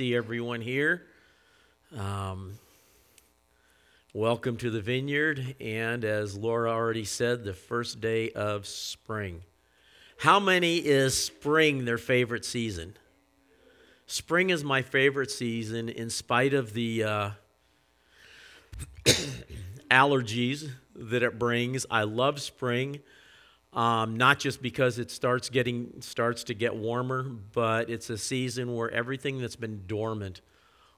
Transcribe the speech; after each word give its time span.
see 0.00 0.14
everyone 0.16 0.62
here. 0.62 1.02
Um, 1.94 2.54
welcome 4.14 4.56
to 4.56 4.70
the 4.70 4.80
vineyard, 4.80 5.56
and 5.60 6.06
as 6.06 6.38
Laura 6.38 6.70
already 6.70 7.04
said, 7.04 7.44
the 7.44 7.52
first 7.52 8.00
day 8.00 8.30
of 8.30 8.66
spring. 8.66 9.42
How 10.16 10.40
many 10.40 10.78
is 10.78 11.22
spring 11.22 11.84
their 11.84 11.98
favorite 11.98 12.46
season? 12.46 12.96
Spring 14.06 14.48
is 14.48 14.64
my 14.64 14.80
favorite 14.80 15.30
season, 15.30 15.90
in 15.90 16.08
spite 16.08 16.54
of 16.54 16.72
the 16.72 17.04
uh, 17.04 17.30
allergies 19.90 20.70
that 20.94 21.22
it 21.22 21.38
brings. 21.38 21.84
I 21.90 22.04
love 22.04 22.40
spring. 22.40 23.00
Um, 23.72 24.16
not 24.16 24.40
just 24.40 24.62
because 24.62 24.98
it 24.98 25.12
starts 25.12 25.48
getting 25.48 26.00
starts 26.00 26.44
to 26.44 26.54
get 26.54 26.74
warmer, 26.74 27.22
but 27.22 27.88
it's 27.88 28.10
a 28.10 28.18
season 28.18 28.74
where 28.74 28.90
everything 28.90 29.40
that's 29.40 29.56
been 29.56 29.84
dormant 29.86 30.40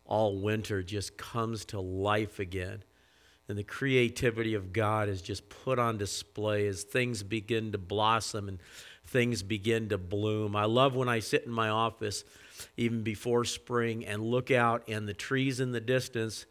all 0.06 0.38
winter 0.38 0.82
just 0.82 1.19
comes 1.19 1.66
to 1.66 1.80
life 1.80 2.38
again. 2.38 2.83
And 3.48 3.59
the 3.59 3.64
creativity 3.64 4.55
of 4.55 4.73
God 4.73 5.11
is 5.11 5.20
just 5.20 5.48
put 5.50 5.78
on 5.78 5.98
display 5.98 6.66
as 6.66 6.84
things 6.84 7.23
begin 7.23 7.73
to 7.73 7.78
blossom 7.78 8.48
and 8.48 8.59
things 9.06 9.42
begin 9.42 9.91
to 9.91 9.98
bloom. 9.98 10.56
I 10.56 10.64
love 10.64 10.95
when 10.95 11.09
I 11.09 11.19
sit 11.19 11.45
in 11.45 11.52
my 11.52 11.69
office, 11.69 12.25
even 12.78 13.02
before 13.02 13.45
spring, 13.45 14.06
and 14.06 14.23
look 14.23 14.50
out 14.50 14.84
and 14.89 15.06
the 15.06 15.12
trees 15.12 15.61
in 15.61 15.73
the 15.73 15.80
distance. 15.80 16.47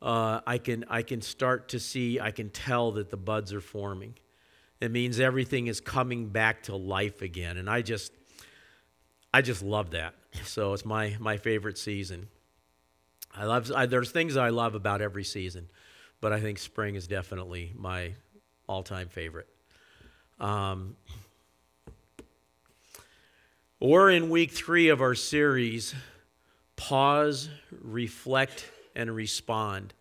Uh, 0.00 0.40
I 0.46 0.56
can 0.56 0.86
I 0.88 1.02
can 1.02 1.20
start 1.20 1.68
to 1.70 1.80
see. 1.80 2.20
I 2.20 2.30
can 2.30 2.48
tell 2.48 2.92
that 2.92 3.10
the 3.10 3.16
buds 3.18 3.52
are 3.52 3.60
forming 3.60 4.14
it 4.80 4.90
means 4.90 5.18
everything 5.18 5.66
is 5.66 5.80
coming 5.80 6.28
back 6.28 6.64
to 6.64 6.76
life 6.76 7.22
again. 7.22 7.56
And 7.56 7.68
I 7.68 7.82
just 7.82 8.12
I 9.32 9.42
just 9.42 9.62
love 9.62 9.90
that. 9.90 10.14
So 10.44 10.72
it's 10.72 10.84
my 10.84 11.16
my 11.18 11.36
favorite 11.36 11.78
season. 11.78 12.28
I 13.34 13.44
love 13.44 13.70
I, 13.74 13.86
there's 13.86 14.10
things 14.10 14.36
I 14.36 14.50
love 14.50 14.74
about 14.74 15.00
every 15.00 15.24
season, 15.24 15.68
but 16.20 16.32
I 16.32 16.40
think 16.40 16.58
spring 16.58 16.94
is 16.94 17.06
definitely 17.06 17.72
my 17.76 18.14
all-time 18.66 19.08
favorite. 19.08 19.48
Um, 20.40 20.96
we're 23.80 24.10
in 24.10 24.28
week 24.28 24.50
three 24.52 24.88
of 24.88 25.00
our 25.00 25.14
series, 25.14 25.94
Pause, 26.76 27.48
Reflect, 27.80 28.68
and 28.94 29.14
Respond. 29.14 29.94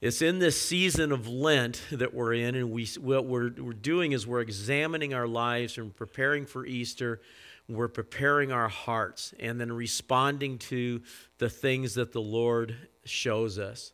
It's 0.00 0.22
in 0.22 0.38
this 0.38 0.58
season 0.58 1.12
of 1.12 1.28
Lent 1.28 1.82
that 1.92 2.14
we're 2.14 2.32
in, 2.32 2.54
and 2.54 2.70
we, 2.70 2.86
what 2.98 3.26
we're, 3.26 3.50
we're 3.50 3.74
doing 3.74 4.12
is 4.12 4.26
we're 4.26 4.40
examining 4.40 5.12
our 5.12 5.26
lives 5.26 5.76
and 5.76 5.94
preparing 5.94 6.46
for 6.46 6.64
Easter. 6.64 7.20
We're 7.68 7.88
preparing 7.88 8.50
our 8.50 8.68
hearts 8.68 9.34
and 9.38 9.60
then 9.60 9.70
responding 9.70 10.56
to 10.56 11.02
the 11.36 11.50
things 11.50 11.96
that 11.96 12.12
the 12.12 12.20
Lord 12.22 12.74
shows 13.04 13.58
us. 13.58 13.92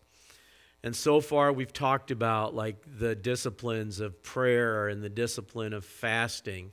And 0.85 0.95
so 0.95 1.21
far, 1.21 1.53
we've 1.53 1.73
talked 1.73 2.13
about 2.13 2.55
like 2.55 2.77
the 3.01 3.17
disciplines 3.17 3.99
of 3.99 4.23
prayer 4.23 4.87
and 4.87 5.03
the 5.03 5.11
discipline 5.11 5.73
of 5.73 5.85
fasting. 5.85 6.71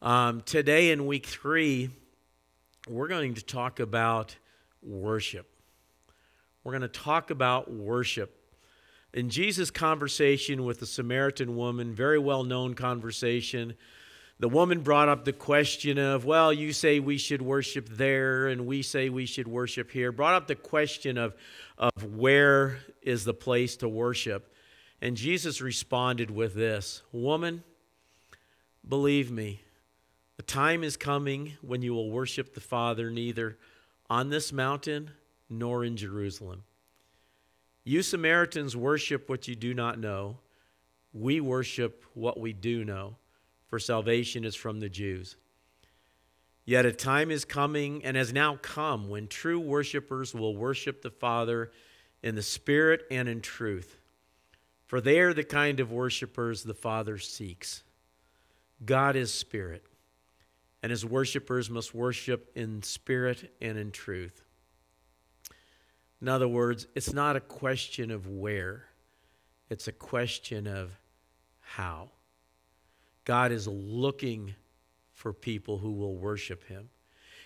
Um, 0.00 0.40
today, 0.40 0.90
in 0.90 1.04
week 1.04 1.26
three, 1.26 1.90
we're 2.88 3.08
going 3.08 3.34
to 3.34 3.44
talk 3.44 3.78
about 3.78 4.34
worship. 4.82 5.50
We're 6.62 6.72
going 6.72 6.80
to 6.80 6.88
talk 6.88 7.28
about 7.28 7.70
worship 7.70 8.40
in 9.14 9.30
Jesus' 9.30 9.70
conversation 9.70 10.64
with 10.64 10.80
the 10.80 10.86
Samaritan 10.86 11.56
woman, 11.56 11.94
very 11.94 12.18
well 12.18 12.42
known 12.42 12.74
conversation, 12.74 13.74
the 14.40 14.48
woman 14.48 14.80
brought 14.80 15.08
up 15.08 15.24
the 15.24 15.32
question 15.32 15.98
of, 15.98 16.24
well, 16.24 16.52
you 16.52 16.72
say 16.72 16.98
we 16.98 17.16
should 17.16 17.40
worship 17.40 17.88
there, 17.88 18.48
and 18.48 18.66
we 18.66 18.82
say 18.82 19.08
we 19.08 19.24
should 19.24 19.46
worship 19.46 19.92
here. 19.92 20.10
Brought 20.10 20.34
up 20.34 20.48
the 20.48 20.56
question 20.56 21.16
of, 21.16 21.36
of 21.78 21.92
where 22.16 22.80
is 23.02 23.24
the 23.24 23.32
place 23.32 23.76
to 23.76 23.88
worship. 23.88 24.52
And 25.00 25.16
Jesus 25.16 25.60
responded 25.60 26.32
with 26.32 26.54
this 26.54 27.02
Woman, 27.12 27.62
believe 28.86 29.30
me, 29.30 29.62
the 30.36 30.42
time 30.42 30.82
is 30.82 30.96
coming 30.96 31.52
when 31.62 31.82
you 31.82 31.94
will 31.94 32.10
worship 32.10 32.52
the 32.52 32.60
Father 32.60 33.10
neither 33.10 33.58
on 34.10 34.30
this 34.30 34.52
mountain 34.52 35.12
nor 35.48 35.84
in 35.84 35.96
Jerusalem. 35.96 36.64
You 37.84 38.02
Samaritans 38.02 38.74
worship 38.74 39.28
what 39.28 39.46
you 39.46 39.54
do 39.54 39.74
not 39.74 39.98
know. 39.98 40.38
We 41.12 41.40
worship 41.40 42.04
what 42.14 42.40
we 42.40 42.54
do 42.54 42.84
know, 42.84 43.16
for 43.68 43.78
salvation 43.78 44.44
is 44.44 44.54
from 44.54 44.80
the 44.80 44.88
Jews. 44.88 45.36
Yet 46.64 46.86
a 46.86 46.92
time 46.92 47.30
is 47.30 47.44
coming 47.44 48.02
and 48.04 48.16
has 48.16 48.32
now 48.32 48.56
come 48.56 49.10
when 49.10 49.28
true 49.28 49.60
worshipers 49.60 50.34
will 50.34 50.56
worship 50.56 51.02
the 51.02 51.10
Father 51.10 51.70
in 52.22 52.34
the 52.34 52.42
Spirit 52.42 53.02
and 53.10 53.28
in 53.28 53.42
truth. 53.42 53.98
For 54.86 55.00
they 55.00 55.20
are 55.20 55.34
the 55.34 55.44
kind 55.44 55.78
of 55.78 55.92
worshipers 55.92 56.62
the 56.62 56.72
Father 56.72 57.18
seeks. 57.18 57.82
God 58.84 59.14
is 59.14 59.32
Spirit, 59.32 59.84
and 60.82 60.90
his 60.90 61.04
worshipers 61.04 61.68
must 61.68 61.94
worship 61.94 62.50
in 62.54 62.82
spirit 62.82 63.54
and 63.60 63.78
in 63.78 63.90
truth. 63.90 64.43
In 66.24 66.28
other 66.28 66.48
words, 66.48 66.86
it's 66.94 67.12
not 67.12 67.36
a 67.36 67.40
question 67.40 68.10
of 68.10 68.26
where, 68.26 68.86
it's 69.68 69.88
a 69.88 69.92
question 69.92 70.66
of 70.66 70.90
how. 71.60 72.08
God 73.26 73.52
is 73.52 73.68
looking 73.68 74.54
for 75.12 75.34
people 75.34 75.76
who 75.76 75.92
will 75.92 76.16
worship 76.16 76.64
him. 76.64 76.88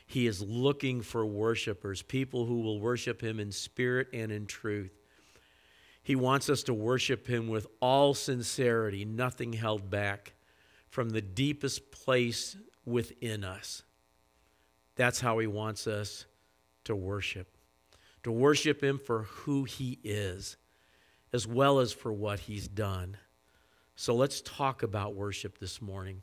He 0.07 0.29
is 0.29 0.41
looking 0.41 1.03
for 1.03 1.27
worshipers, 1.27 2.03
people 2.03 2.47
who 2.47 2.61
will 2.61 2.79
worship 2.79 3.21
him 3.21 3.41
in 3.41 3.51
spirit 3.51 4.11
and 4.13 4.31
in 4.31 4.47
truth. 4.47 4.93
He 6.05 6.15
wants 6.15 6.49
us 6.49 6.63
to 6.63 6.73
worship 6.73 7.27
him 7.27 7.49
with 7.49 7.67
all 7.81 8.15
sincerity, 8.15 9.05
nothing 9.05 9.55
held 9.55 9.91
back, 9.91 10.35
from 10.89 11.11
the 11.11 11.21
deepest 11.21 11.91
place 11.91 12.57
within 12.87 13.43
us. 13.43 13.83
That's 14.95 15.19
how 15.19 15.41
he 15.41 15.49
wants 15.49 15.89
us 15.89 16.27
to 16.85 16.95
worship 16.95 17.58
to 18.23 18.33
worship 18.33 18.83
Him 18.83 18.99
for 18.99 19.23
who 19.23 19.65
He 19.65 19.99
is, 20.03 20.57
as 21.33 21.47
well 21.47 21.79
as 21.79 21.93
for 21.93 22.13
what 22.13 22.41
He's 22.41 22.69
done. 22.69 23.17
So 23.97 24.15
let's 24.15 24.41
talk 24.41 24.83
about 24.83 25.15
worship 25.15 25.59
this 25.59 25.83
morning. 25.83 26.23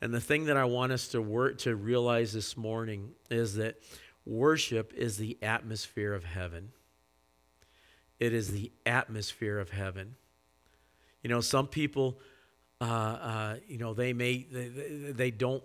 And 0.00 0.12
the 0.14 0.20
thing 0.20 0.44
that 0.44 0.56
I 0.56 0.64
want 0.64 0.92
us 0.92 1.08
to 1.08 1.22
work 1.22 1.58
to 1.58 1.74
realize 1.74 2.32
this 2.32 2.56
morning 2.56 3.12
is 3.30 3.54
that 3.54 3.76
worship 4.24 4.92
is 4.94 5.16
the 5.16 5.38
atmosphere 5.42 6.14
of 6.14 6.24
heaven. 6.24 6.70
It 8.20 8.32
is 8.32 8.50
the 8.50 8.70
atmosphere 8.84 9.58
of 9.58 9.70
heaven. 9.70 10.16
You 11.22 11.30
know, 11.30 11.40
some 11.40 11.66
people, 11.66 12.18
uh, 12.80 12.84
uh, 12.84 13.56
you 13.66 13.78
know, 13.78 13.94
they 13.94 14.12
may 14.12 14.46
they, 14.50 14.68
they 15.12 15.30
don't 15.30 15.62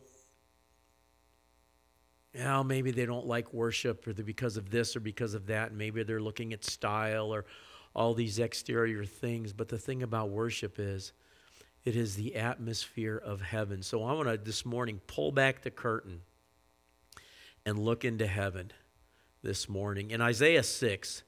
you 2.34 2.44
know, 2.44 2.64
maybe 2.64 2.92
they 2.92 3.06
don't 3.06 3.28
like 3.28 3.54
worship 3.54 4.08
or 4.08 4.14
because 4.14 4.58
of 4.58 4.70
this 4.70 4.96
or 4.96 5.00
because 5.00 5.34
of 5.34 5.48
that. 5.48 5.74
Maybe 5.74 6.04
they're 6.04 6.22
looking 6.22 6.54
at 6.54 6.64
style 6.64 7.34
or 7.34 7.46
all 7.96 8.14
these 8.14 8.40
exterior 8.40 9.06
things. 9.06 9.54
But 9.54 9.70
the 9.70 9.78
thing 9.78 10.02
about 10.02 10.30
worship 10.30 10.80
is 10.80 11.14
it 11.86 11.96
is 11.96 12.16
the 12.16 12.36
atmosphere 12.36 13.18
of 13.18 13.42
heaven. 13.42 13.84
So 13.84 14.04
I 14.04 14.14
want 14.14 14.30
to 14.30 14.38
this 14.38 14.66
morning 14.66 15.00
pull 15.06 15.32
back 15.32 15.62
the 15.62 15.72
curtain 15.72 16.22
and 17.66 17.78
look 17.78 18.04
into 18.04 18.26
heaven 18.26 18.72
this 19.44 19.70
morning. 19.70 20.12
In 20.12 20.22
Isaiah 20.22 20.64
6, 20.64 21.24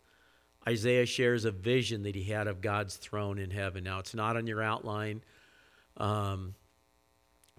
Isaiah 0.68 1.06
shares 1.06 1.46
a 1.46 1.52
vision 1.52 2.04
that 2.04 2.16
he 2.16 2.24
had 2.24 2.48
of 2.48 2.62
God's 2.62 2.96
throne 2.96 3.38
in 3.38 3.52
heaven. 3.52 3.84
Now, 3.84 4.00
it's 4.00 4.16
not 4.16 4.38
on 4.38 4.48
your 4.48 4.64
outline. 4.64 5.22
Um, 5.98 6.56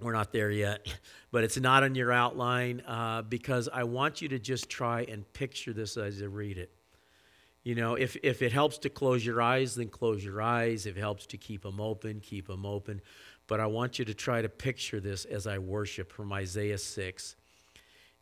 we're 0.01 0.13
not 0.13 0.33
there 0.33 0.51
yet, 0.51 0.87
but 1.31 1.45
it's 1.45 1.59
not 1.59 1.83
on 1.83 1.95
your 1.95 2.13
outline 2.13 2.83
uh, 2.87 3.23
because 3.23 3.69
I 3.73 3.85
want 3.85 4.21
you 4.21 4.29
to 4.29 4.39
just 4.39 4.69
try 4.69 5.03
and 5.03 5.31
picture 5.33 5.73
this 5.73 5.97
as 5.97 6.21
you 6.21 6.29
read 6.29 6.59
it. 6.59 6.71
You 7.65 7.75
know, 7.75 7.95
if, 7.95 8.17
if 8.23 8.43
it 8.43 8.53
helps 8.53 8.79
to 8.79 8.89
close 8.89 9.27
your 9.27 9.43
eyes, 9.43 9.75
then 9.75 9.89
close 9.89 10.25
your 10.25 10.41
eyes. 10.41 10.87
If 10.87 10.97
it 10.97 11.01
helps 11.01 11.27
to 11.27 11.37
keep 11.37 11.63
them 11.63 11.81
open, 11.81 12.21
keep 12.21 12.47
them 12.47 12.65
open. 12.65 13.01
But 13.49 13.59
I 13.59 13.67
want 13.67 13.99
you 13.99 14.05
to 14.05 14.15
try 14.15 14.41
to 14.41 14.49
picture 14.49 15.01
this 15.01 15.25
as 15.25 15.47
I 15.47 15.59
worship 15.59 16.13
from 16.13 16.33
Isaiah 16.33 16.79
6. 16.79 17.37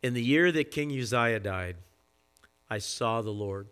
In 0.01 0.13
the 0.13 0.23
year 0.23 0.51
that 0.51 0.71
King 0.71 0.91
Uzziah 0.91 1.39
died, 1.39 1.77
I 2.69 2.79
saw 2.79 3.21
the 3.21 3.31
Lord, 3.31 3.67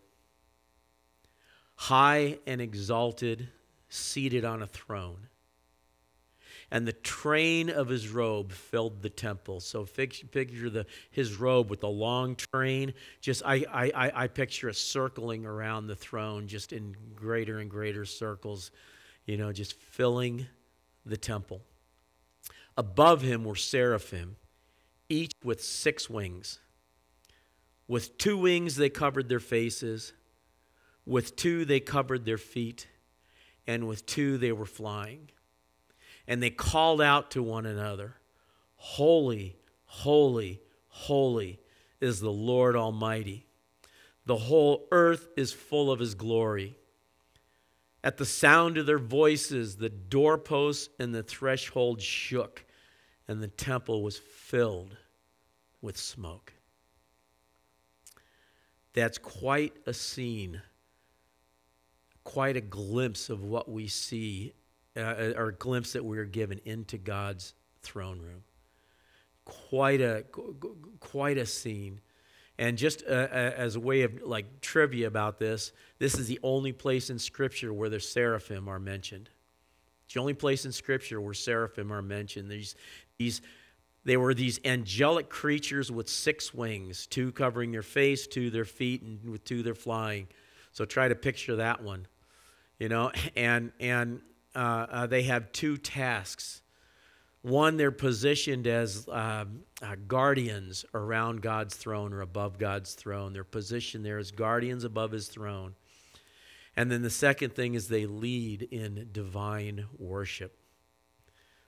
high 1.75 2.37
and 2.45 2.61
exalted, 2.61 3.49
seated 3.89 4.45
on 4.45 4.61
a 4.61 4.67
throne 4.67 5.27
and 6.73 6.87
the 6.87 6.93
train 6.93 7.69
of 7.69 7.87
his 7.87 8.09
robe 8.09 8.51
filled 8.51 9.03
the 9.03 9.09
temple. 9.09 9.59
So 9.59 9.85
picture 9.85 10.71
the, 10.71 10.87
his 11.11 11.35
robe 11.35 11.69
with 11.69 11.81
the 11.81 11.87
long 11.87 12.35
train. 12.35 12.95
Just 13.21 13.43
I, 13.45 13.63
I, 13.71 14.23
I 14.23 14.27
picture 14.27 14.69
it 14.69 14.75
circling 14.75 15.45
around 15.45 15.85
the 15.85 15.95
throne, 15.95 16.47
just 16.47 16.73
in 16.73 16.95
greater 17.15 17.59
and 17.59 17.69
greater 17.69 18.05
circles, 18.05 18.71
you 19.27 19.37
know, 19.37 19.53
just 19.53 19.73
filling 19.73 20.47
the 21.05 21.15
temple. 21.15 21.61
Above 22.75 23.21
him 23.21 23.43
were 23.43 23.55
seraphim, 23.55 24.35
each 25.09 25.33
with 25.43 25.63
six 25.63 26.09
wings. 26.09 26.57
With 27.87 28.17
two 28.17 28.35
wings 28.35 28.77
they 28.77 28.89
covered 28.89 29.29
their 29.29 29.39
faces, 29.39 30.13
with 31.05 31.35
two 31.35 31.65
they 31.65 31.79
covered 31.79 32.25
their 32.25 32.39
feet, 32.39 32.87
and 33.67 33.87
with 33.87 34.07
two 34.07 34.39
they 34.39 34.51
were 34.51 34.65
flying. 34.65 35.29
And 36.27 36.41
they 36.41 36.49
called 36.49 37.01
out 37.01 37.31
to 37.31 37.43
one 37.43 37.65
another, 37.65 38.15
Holy, 38.75 39.55
holy, 39.85 40.61
holy 40.87 41.59
is 42.01 42.19
the 42.19 42.31
Lord 42.31 42.75
Almighty. 42.75 43.45
The 44.25 44.37
whole 44.37 44.87
earth 44.91 45.27
is 45.35 45.53
full 45.53 45.91
of 45.91 45.99
his 45.99 46.15
glory. 46.15 46.77
At 48.03 48.17
the 48.17 48.25
sound 48.25 48.77
of 48.77 48.85
their 48.85 48.99
voices, 48.99 49.77
the 49.77 49.89
doorposts 49.89 50.89
and 50.99 51.15
the 51.15 51.23
threshold 51.23 52.01
shook, 52.01 52.65
and 53.27 53.41
the 53.41 53.47
temple 53.47 54.03
was 54.03 54.17
filled 54.17 54.97
with 55.81 55.97
smoke. 55.97 56.53
That's 58.93 59.17
quite 59.17 59.73
a 59.85 59.93
scene, 59.93 60.61
quite 62.23 62.57
a 62.57 62.61
glimpse 62.61 63.29
of 63.29 63.43
what 63.43 63.69
we 63.69 63.87
see, 63.87 64.53
uh, 64.95 65.33
or 65.35 65.47
a 65.49 65.53
glimpse 65.55 65.93
that 65.93 66.03
we're 66.03 66.25
given 66.25 66.59
into 66.65 66.97
God's 66.97 67.53
throne 67.81 68.19
room. 68.19 68.43
Quite 69.45 70.01
a, 70.01 70.25
quite 70.99 71.37
a 71.37 71.45
scene. 71.45 71.99
And 72.57 72.77
just 72.77 73.03
uh, 73.07 73.11
uh, 73.11 73.51
as 73.57 73.75
a 73.75 73.79
way 73.79 74.03
of 74.03 74.21
like 74.21 74.61
trivia 74.61 75.07
about 75.07 75.39
this, 75.39 75.71
this 75.99 76.17
is 76.17 76.27
the 76.27 76.39
only 76.43 76.71
place 76.71 77.09
in 77.09 77.17
Scripture 77.17 77.73
where 77.73 77.89
the 77.89 77.99
seraphim 77.99 78.67
are 78.67 78.79
mentioned. 78.79 79.29
It's 80.05 80.13
the 80.13 80.19
only 80.19 80.35
place 80.35 80.65
in 80.65 80.71
Scripture 80.71 81.19
where 81.19 81.33
seraphim 81.33 81.91
are 81.91 82.01
mentioned. 82.01 82.49
These, 82.49 82.75
these, 83.17 83.41
they 84.05 84.17
were 84.17 84.33
these 84.33 84.59
angelic 84.65 85.29
creatures 85.29 85.91
with 85.91 86.07
six 86.07 86.53
wings, 86.53 87.07
two 87.07 87.31
covering 87.31 87.71
their 87.71 87.81
face, 87.81 88.27
two 88.27 88.49
their 88.49 88.65
feet, 88.65 89.01
and 89.01 89.27
with 89.29 89.43
two 89.43 89.63
they're 89.63 89.73
flying. 89.73 90.27
So 90.71 90.85
try 90.85 91.07
to 91.07 91.15
picture 91.15 91.55
that 91.57 91.81
one, 91.81 92.07
you 92.79 92.89
know. 92.89 93.11
And 93.35 93.71
and 93.79 94.21
uh, 94.55 94.85
uh, 94.89 95.07
they 95.07 95.23
have 95.23 95.51
two 95.51 95.77
tasks. 95.77 96.61
One, 97.41 97.75
they're 97.77 97.91
positioned 97.91 98.67
as 98.67 99.07
um, 99.11 99.63
uh, 99.81 99.95
guardians 100.07 100.85
around 100.93 101.41
God's 101.41 101.75
throne 101.75 102.13
or 102.13 102.21
above 102.21 102.57
God's 102.57 102.93
throne. 102.93 103.33
They're 103.33 103.43
positioned 103.43 104.05
there 104.05 104.17
as 104.17 104.31
guardians 104.31 104.83
above 104.83 105.11
His 105.11 105.27
throne. 105.27 105.75
And 106.75 106.91
then 106.91 107.01
the 107.01 107.09
second 107.09 107.53
thing 107.53 107.75
is 107.75 107.87
they 107.87 108.05
lead 108.05 108.63
in 108.63 109.09
divine 109.11 109.85
worship. 109.97 110.57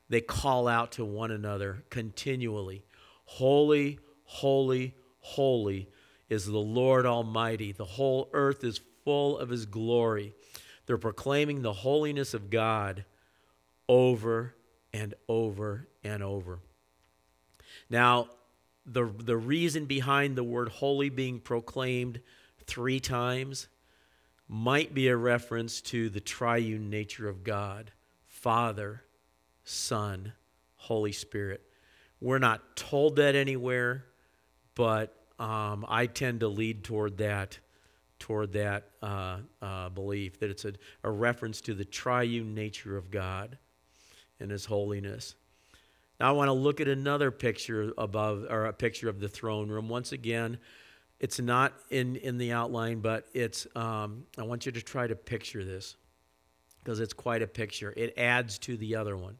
They 0.09 0.21
call 0.21 0.67
out 0.67 0.93
to 0.93 1.05
one 1.05 1.31
another 1.31 1.83
continually 1.89 2.85
Holy, 3.27 3.99
holy, 4.23 4.93
holy 5.19 5.89
is 6.29 6.45
the 6.45 6.57
Lord 6.57 7.05
Almighty. 7.07 7.71
The 7.71 7.85
whole 7.85 8.29
earth 8.33 8.63
is 8.63 8.79
full 9.03 9.37
of 9.37 9.49
His 9.49 9.65
glory. 9.65 10.33
They're 10.85 10.97
proclaiming 10.97 11.61
the 11.61 11.73
holiness 11.73 12.33
of 12.33 12.49
God 12.49 13.05
over 13.87 14.55
and 14.93 15.13
over 15.27 15.87
and 16.03 16.23
over. 16.23 16.59
Now, 17.89 18.29
the, 18.85 19.05
the 19.17 19.37
reason 19.37 19.85
behind 19.85 20.35
the 20.35 20.43
word 20.43 20.69
holy 20.69 21.09
being 21.09 21.39
proclaimed 21.39 22.21
three 22.65 22.99
times 22.99 23.67
might 24.47 24.93
be 24.93 25.07
a 25.07 25.17
reference 25.17 25.81
to 25.81 26.09
the 26.09 26.19
triune 26.19 26.89
nature 26.89 27.27
of 27.27 27.43
God 27.43 27.91
Father, 28.27 29.03
Son, 29.63 30.33
Holy 30.75 31.11
Spirit. 31.11 31.63
We're 32.21 32.37
not 32.37 32.75
told 32.75 33.15
that 33.15 33.35
anywhere, 33.35 34.05
but 34.75 35.15
um, 35.39 35.83
I 35.87 36.05
tend 36.05 36.41
to 36.41 36.47
lead 36.47 36.83
toward 36.83 37.17
that 37.17 37.57
toward 38.19 38.53
that 38.53 38.89
uh, 39.01 39.37
uh, 39.61 39.89
belief 39.89 40.39
that 40.39 40.49
it's 40.49 40.65
a, 40.65 40.73
a 41.03 41.11
reference 41.11 41.61
to 41.61 41.73
the 41.73 41.85
triune 41.85 42.53
nature 42.55 42.97
of 42.97 43.11
God 43.11 43.57
and 44.39 44.51
his 44.51 44.65
holiness. 44.65 45.35
Now 46.19 46.29
I 46.29 46.31
want 46.31 46.47
to 46.47 46.53
look 46.53 46.79
at 46.79 46.87
another 46.87 47.31
picture 47.31 47.93
above 47.97 48.45
or 48.49 48.65
a 48.65 48.73
picture 48.73 49.09
of 49.09 49.19
the 49.19 49.27
throne 49.27 49.69
room. 49.69 49.89
Once 49.89 50.11
again, 50.11 50.57
it's 51.19 51.39
not 51.39 51.73
in, 51.89 52.15
in 52.17 52.37
the 52.37 52.51
outline, 52.51 52.99
but 52.99 53.25
it's 53.33 53.67
um, 53.75 54.25
I 54.37 54.43
want 54.43 54.65
you 54.65 54.71
to 54.73 54.81
try 54.81 55.07
to 55.07 55.15
picture 55.15 55.63
this 55.63 55.95
because 56.83 56.99
it's 56.99 57.13
quite 57.13 57.41
a 57.41 57.47
picture. 57.47 57.93
It 57.95 58.17
adds 58.17 58.57
to 58.59 58.77
the 58.77 58.95
other 58.95 59.17
one. 59.17 59.37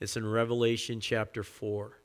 It's 0.00 0.16
in 0.16 0.26
Revelation 0.26 1.00
chapter 1.00 1.42
4. 1.42 1.98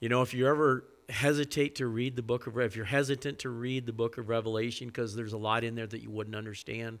You 0.00 0.08
know, 0.08 0.22
if 0.22 0.32
you 0.34 0.48
ever 0.48 0.84
hesitate 1.10 1.76
to 1.76 1.86
read 1.86 2.16
the 2.16 2.22
book 2.22 2.46
of 2.46 2.58
if 2.58 2.76
you're 2.76 2.84
hesitant 2.84 3.40
to 3.40 3.50
read 3.50 3.86
the 3.86 3.92
book 3.92 4.18
of 4.18 4.28
Revelation 4.28 4.88
because 4.88 5.14
there's 5.14 5.32
a 5.32 5.38
lot 5.38 5.64
in 5.64 5.74
there 5.74 5.86
that 5.86 6.02
you 6.02 6.10
wouldn't 6.10 6.36
understand, 6.36 7.00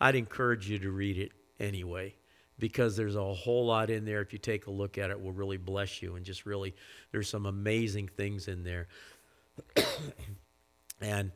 I'd 0.00 0.16
encourage 0.16 0.68
you 0.68 0.78
to 0.80 0.90
read 0.90 1.18
it 1.18 1.32
anyway 1.60 2.14
because 2.58 2.96
there's 2.96 3.16
a 3.16 3.34
whole 3.34 3.66
lot 3.66 3.90
in 3.90 4.04
there. 4.04 4.20
If 4.20 4.32
you 4.32 4.38
take 4.38 4.66
a 4.66 4.70
look 4.70 4.98
at 4.98 5.10
it, 5.10 5.20
will 5.20 5.32
really 5.32 5.56
bless 5.56 6.02
you. 6.02 6.16
And 6.16 6.24
just 6.24 6.46
really, 6.46 6.74
there's 7.10 7.28
some 7.28 7.46
amazing 7.46 8.08
things 8.08 8.48
in 8.48 8.62
there. 8.62 8.88
and 11.00 11.32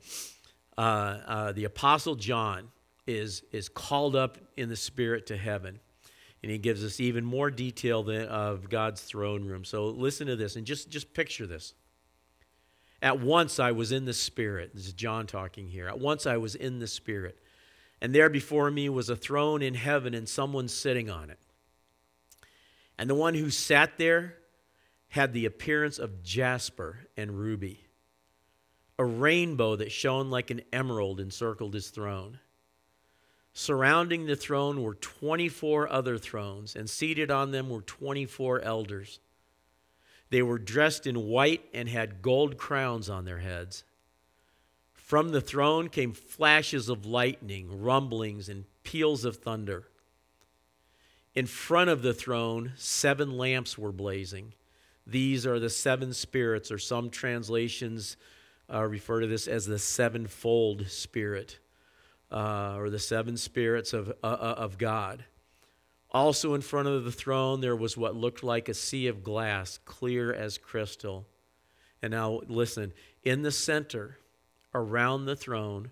uh, 0.78 0.80
uh, 0.80 1.52
the 1.52 1.64
Apostle 1.64 2.14
John 2.14 2.69
is, 3.06 3.42
is 3.52 3.69
called 3.69 4.16
up 4.16 4.38
in 4.56 4.69
the 4.69 4.76
Spirit 4.76 5.26
to 5.26 5.36
heaven. 5.36 5.80
And 6.42 6.52
he 6.52 6.58
gives 6.58 6.84
us 6.84 7.00
even 7.00 7.24
more 7.24 7.50
detail 7.50 8.02
than, 8.02 8.26
of 8.26 8.69
God's 8.69 9.02
throne 9.02 9.44
room. 9.44 9.64
So 9.64 9.86
listen 9.86 10.26
to 10.28 10.36
this 10.36 10.56
and 10.56 10.66
just, 10.66 10.90
just 10.90 11.12
picture 11.12 11.46
this. 11.46 11.74
At 13.02 13.20
once 13.20 13.58
I 13.58 13.72
was 13.72 13.93
in 13.93 14.04
the 14.04 14.14
Spirit. 14.14 14.70
This 14.75 14.87
is 14.87 14.93
John 14.93 15.26
talking 15.26 15.69
here. 15.69 15.88
At 15.88 15.98
once 15.98 16.26
I 16.26 16.37
was 16.37 16.54
in 16.54 16.78
the 16.78 16.87
Spirit 16.87 17.38
and 18.00 18.14
there 18.14 18.28
before 18.28 18.70
me 18.70 18.88
was 18.88 19.08
a 19.08 19.16
throne 19.16 19.62
in 19.62 19.75
heaven 19.75 20.14
and 20.14 20.28
someone 20.28 20.69
sitting 20.69 21.08
on 21.10 21.31
it. 21.31 21.38
And 22.98 23.08
the 23.08 23.14
one 23.14 23.34
who 23.34 23.50
sat 23.50 23.98
there 23.98 24.34
had 25.08 25.32
the 25.32 25.46
appearance 25.46 25.98
of 25.98 26.22
jasper 26.22 26.98
and 27.16 27.38
ruby. 27.38 27.87
A 28.98 29.04
rainbow 29.04 29.76
that 29.76 29.93
shone 29.93 30.31
like 30.31 30.50
an 30.50 30.62
emerald 30.72 31.20
encircled 31.20 31.75
his 31.75 31.90
throne. 31.90 32.38
Surrounding 33.52 34.26
the 34.26 34.37
throne 34.37 34.82
were 34.82 34.94
24 34.94 35.90
other 35.90 36.19
thrones, 36.19 36.76
and 36.76 36.88
seated 36.88 37.31
on 37.31 37.50
them 37.50 37.70
were 37.70 37.82
24 37.82 38.60
elders. 38.60 39.20
They 40.31 40.43
were 40.43 40.58
dressed 40.58 41.06
in 41.06 41.28
white 41.28 41.64
and 41.73 41.88
had 41.88 42.23
gold 42.23 42.56
crowns 42.58 43.08
on 43.08 43.25
their 43.25 43.38
heads. 43.38 43.84
From 44.94 45.28
the 45.28 45.40
throne 45.40 45.88
came 45.88 46.12
flashes 46.12 46.88
of 46.88 47.06
lightning, 47.06 47.81
rumblings, 47.81 48.48
and 48.48 48.65
peals 48.82 49.24
of 49.24 49.36
thunder. 49.36 49.89
In 51.34 51.46
front 51.46 51.91
of 51.91 52.03
the 52.03 52.15
throne, 52.15 52.72
seven 52.77 53.36
lamps 53.36 53.79
were 53.79 53.93
blazing. 53.93 54.55
These 55.06 55.46
are 55.46 55.60
the 55.60 55.70
seven 55.70 56.12
spirits, 56.12 56.72
or 56.72 56.79
some 56.79 57.10
translations 57.10 58.17
uh, 58.72 58.82
refer 58.82 59.20
to 59.20 59.29
this 59.29 59.46
as 59.46 59.67
the 59.67 59.79
sevenfold 59.79 60.89
spirit, 60.89 61.60
uh, 62.32 62.74
or 62.77 62.91
the 62.91 62.98
seven 62.98 63.36
spirits 63.36 63.93
of, 63.93 64.08
uh, 64.24 64.27
uh 64.27 64.55
of 64.58 64.79
God. 64.79 65.24
Also, 66.17 66.55
in 66.55 66.63
front 66.63 66.89
of 66.89 67.05
the 67.05 67.13
throne, 67.13 67.61
there 67.61 67.77
was 67.77 67.94
what 67.94 68.17
looked 68.17 68.43
like 68.43 68.70
a 68.70 68.75
sea 68.75 69.06
of 69.06 69.23
glass, 69.23 69.79
clear 69.85 70.32
as 70.32 70.56
crystal. 70.56 71.27
And 72.01 72.13
now, 72.13 72.41
listen, 72.49 72.94
in 73.23 73.43
the 73.43 73.53
center, 73.53 74.17
around 74.75 75.27
the 75.27 75.37
throne 75.37 75.91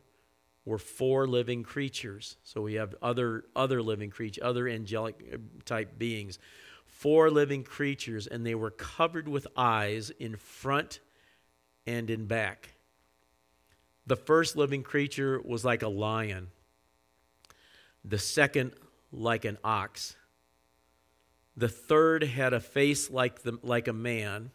were 0.64 0.78
four 0.78 1.26
living 1.26 1.62
creatures. 1.62 2.38
So 2.42 2.62
we 2.62 2.72
have 2.74 2.94
other 3.02 3.44
other 3.54 3.82
living 3.82 4.08
creatures, 4.08 4.42
other 4.42 4.66
angelic 4.66 5.22
uh, 5.30 5.36
type 5.66 5.98
beings. 5.98 6.38
Four 6.86 7.28
living 7.28 7.62
creatures 7.62 8.26
and 8.26 8.46
they 8.46 8.54
were 8.54 8.70
covered 8.70 9.28
with 9.28 9.46
eyes 9.58 10.08
in 10.08 10.36
front 10.36 11.00
and 11.86 12.08
in 12.08 12.24
back. 12.24 12.70
The 14.06 14.16
first 14.16 14.56
living 14.56 14.84
creature 14.84 15.38
was 15.44 15.66
like 15.66 15.82
a 15.82 15.88
lion. 15.88 16.48
The 18.06 18.18
second 18.18 18.72
like 19.14 19.44
an 19.44 19.58
ox. 19.64 20.16
The 21.56 21.68
third 21.68 22.24
had 22.24 22.52
a 22.52 22.60
face 22.60 23.10
like 23.10 23.42
the, 23.42 23.58
like 23.62 23.88
a 23.88 23.92
man 23.92 24.50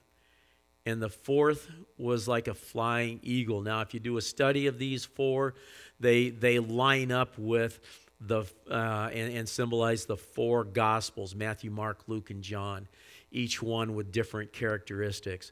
and 0.85 1.01
the 1.01 1.09
fourth 1.09 1.69
was 1.97 2.27
like 2.27 2.47
a 2.47 2.53
flying 2.53 3.19
eagle. 3.21 3.61
Now, 3.61 3.81
if 3.81 3.93
you 3.93 3.99
do 3.99 4.17
a 4.17 4.21
study 4.21 4.67
of 4.67 4.77
these 4.77 5.05
four, 5.05 5.53
they 5.99 6.29
they 6.29 6.59
line 6.59 7.11
up 7.11 7.37
with 7.37 7.79
the 8.19 8.45
uh, 8.69 9.09
and, 9.13 9.33
and 9.33 9.47
symbolize 9.47 10.05
the 10.05 10.17
four 10.17 10.63
gospels: 10.63 11.35
Matthew, 11.35 11.71
Mark, 11.71 12.03
Luke, 12.07 12.29
and 12.29 12.41
John. 12.41 12.87
Each 13.31 13.61
one 13.61 13.93
with 13.93 14.11
different 14.11 14.53
characteristics. 14.53 15.51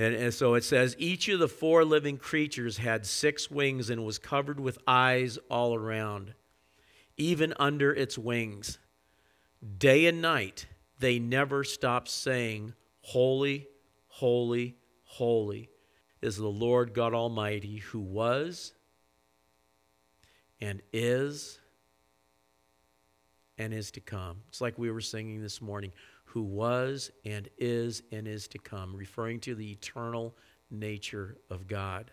And, 0.00 0.14
and, 0.14 0.32
so 0.32 0.54
it 0.54 0.62
says, 0.62 0.94
each 0.98 1.28
of 1.28 1.40
the 1.40 1.48
four 1.48 1.84
living 1.84 2.18
creatures 2.18 2.76
had 2.76 3.04
six 3.04 3.50
wings 3.50 3.90
and 3.90 4.04
was 4.04 4.16
covered 4.16 4.60
with 4.60 4.78
eyes 4.86 5.38
all 5.50 5.74
around, 5.74 6.34
even 7.18 7.52
under 7.58 7.92
its 7.92 8.16
wings. 8.16 8.78
Day 9.76 10.06
and 10.06 10.22
night, 10.22 10.66
they 10.98 11.18
never 11.18 11.64
stop 11.64 12.08
saying, 12.08 12.74
Holy, 13.00 13.66
holy, 14.06 14.76
holy 15.04 15.68
is 16.22 16.36
the 16.36 16.48
Lord 16.48 16.94
God 16.94 17.14
Almighty 17.14 17.78
who 17.78 18.00
was 18.00 18.74
and 20.60 20.82
is 20.92 21.60
and 23.56 23.72
is 23.72 23.90
to 23.92 24.00
come. 24.00 24.38
It's 24.48 24.60
like 24.60 24.78
we 24.78 24.90
were 24.90 25.00
singing 25.00 25.42
this 25.42 25.60
morning 25.60 25.92
who 26.24 26.42
was 26.42 27.10
and 27.24 27.48
is 27.58 28.02
and 28.12 28.28
is 28.28 28.48
to 28.48 28.58
come, 28.58 28.94
referring 28.94 29.40
to 29.40 29.54
the 29.54 29.72
eternal 29.72 30.36
nature 30.70 31.38
of 31.50 31.66
God. 31.66 32.12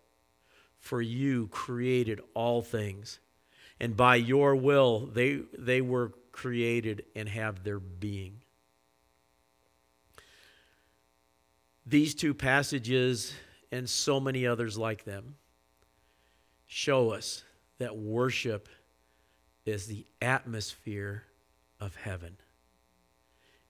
For 0.81 1.01
you 1.01 1.47
created 1.47 2.19
all 2.33 2.61
things, 2.61 3.19
and 3.79 3.95
by 3.95 4.17
your 4.17 4.55
will 4.55 5.05
they, 5.05 5.41
they 5.57 5.79
were 5.79 6.11
created 6.31 7.05
and 7.15 7.29
have 7.29 7.63
their 7.63 7.79
being. 7.79 8.41
These 11.85 12.15
two 12.15 12.33
passages 12.33 13.33
and 13.71 13.89
so 13.89 14.19
many 14.19 14.45
others 14.45 14.77
like 14.77 15.05
them 15.05 15.35
show 16.67 17.11
us 17.11 17.43
that 17.77 17.95
worship 17.95 18.67
is 19.65 19.85
the 19.85 20.05
atmosphere 20.21 21.23
of 21.79 21.95
heaven. 21.95 22.37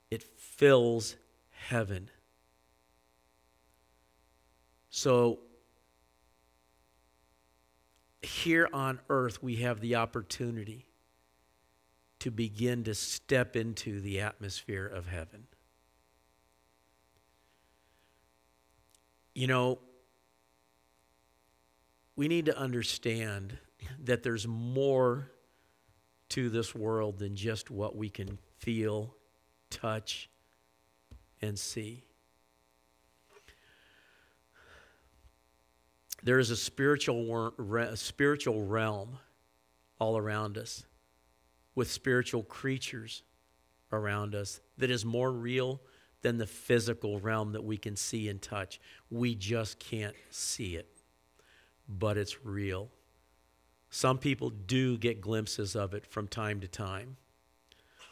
It 0.10 0.24
fills 0.24 1.16
heaven. 1.52 2.10
So, 4.90 5.40
here 8.22 8.70
on 8.72 9.00
earth, 9.10 9.42
we 9.42 9.58
have 9.58 9.82
the 9.82 9.96
opportunity 9.96 10.86
to 12.20 12.30
begin 12.30 12.84
to 12.84 12.94
step 12.94 13.56
into 13.56 14.00
the 14.00 14.22
atmosphere 14.22 14.86
of 14.86 15.08
heaven. 15.08 15.48
You 19.34 19.48
know, 19.48 19.80
we 22.16 22.28
need 22.28 22.46
to 22.46 22.58
understand 22.58 23.58
that 24.04 24.22
there's 24.22 24.48
more 24.48 25.32
to 26.30 26.50
this 26.50 26.76
world 26.76 27.18
than 27.18 27.36
just 27.36 27.72
what 27.72 27.96
we 27.96 28.10
can 28.10 28.38
feel, 28.60 29.16
touch, 29.70 30.30
and 31.42 31.58
see. 31.58 32.04
There 36.24 36.40
is 36.40 36.52
a 36.52 36.56
spiritual, 36.56 37.54
a 37.78 37.98
spiritual 37.98 38.64
realm 38.66 39.18
all 40.00 40.18
around 40.18 40.58
us 40.58 40.86
with 41.74 41.92
spiritual 41.92 42.44
creatures 42.44 43.24
around 43.92 44.36
us 44.36 44.62
that 44.78 44.92
is 44.92 45.04
more 45.04 45.32
real 45.32 45.82
than 46.22 46.38
the 46.38 46.48
physical 46.48 47.20
realm 47.20 47.54
that 47.54 47.64
we 47.64 47.78
can 47.78 47.96
see 47.96 48.30
and 48.30 48.42
touch. 48.42 48.80
We 49.10 49.36
just 49.36 49.80
can't 49.80 50.16
see 50.30 50.76
it, 50.76 50.88
but 51.88 52.18
it's 52.18 52.46
real. 52.46 52.90
Some 53.90 54.18
people 54.18 54.50
do 54.50 54.98
get 54.98 55.22
glimpses 55.22 55.76
of 55.76 55.94
it 55.94 56.06
from 56.06 56.28
time 56.28 56.62
to 56.62 56.68
time. 56.68 57.18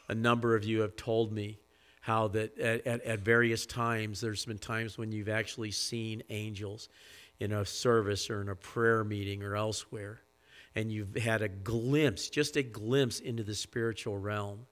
A 0.08 0.16
number 0.16 0.56
of 0.56 0.64
you 0.64 0.82
have 0.82 0.96
told 0.96 1.32
me 1.32 1.60
how 2.02 2.28
that 2.30 2.58
at, 2.58 2.88
at, 2.88 3.02
at, 3.04 3.20
various 3.20 3.66
times 3.66 4.20
there's 4.22 4.46
been 4.46 4.58
times 4.58 4.98
when 4.98 5.12
you've 5.12 5.30
actually 5.30 5.72
seen 5.72 6.24
angels 6.30 6.90
in 7.40 7.52
a 7.52 7.66
service 7.66 8.30
or 8.30 8.42
in 8.42 8.50
a 8.50 8.56
prayer 8.56 9.04
meeting 9.04 9.44
or 9.44 9.56
elsewhere 9.56 10.22
and 10.76 10.92
you've 10.92 11.16
had 11.16 11.42
a 11.42 11.50
glimpse 11.50 12.30
just 12.30 12.56
a 12.56 12.64
glimpse 12.64 13.20
into 13.20 13.44
the 13.44 13.56
spiritual 13.56 14.18
realm 14.18 14.66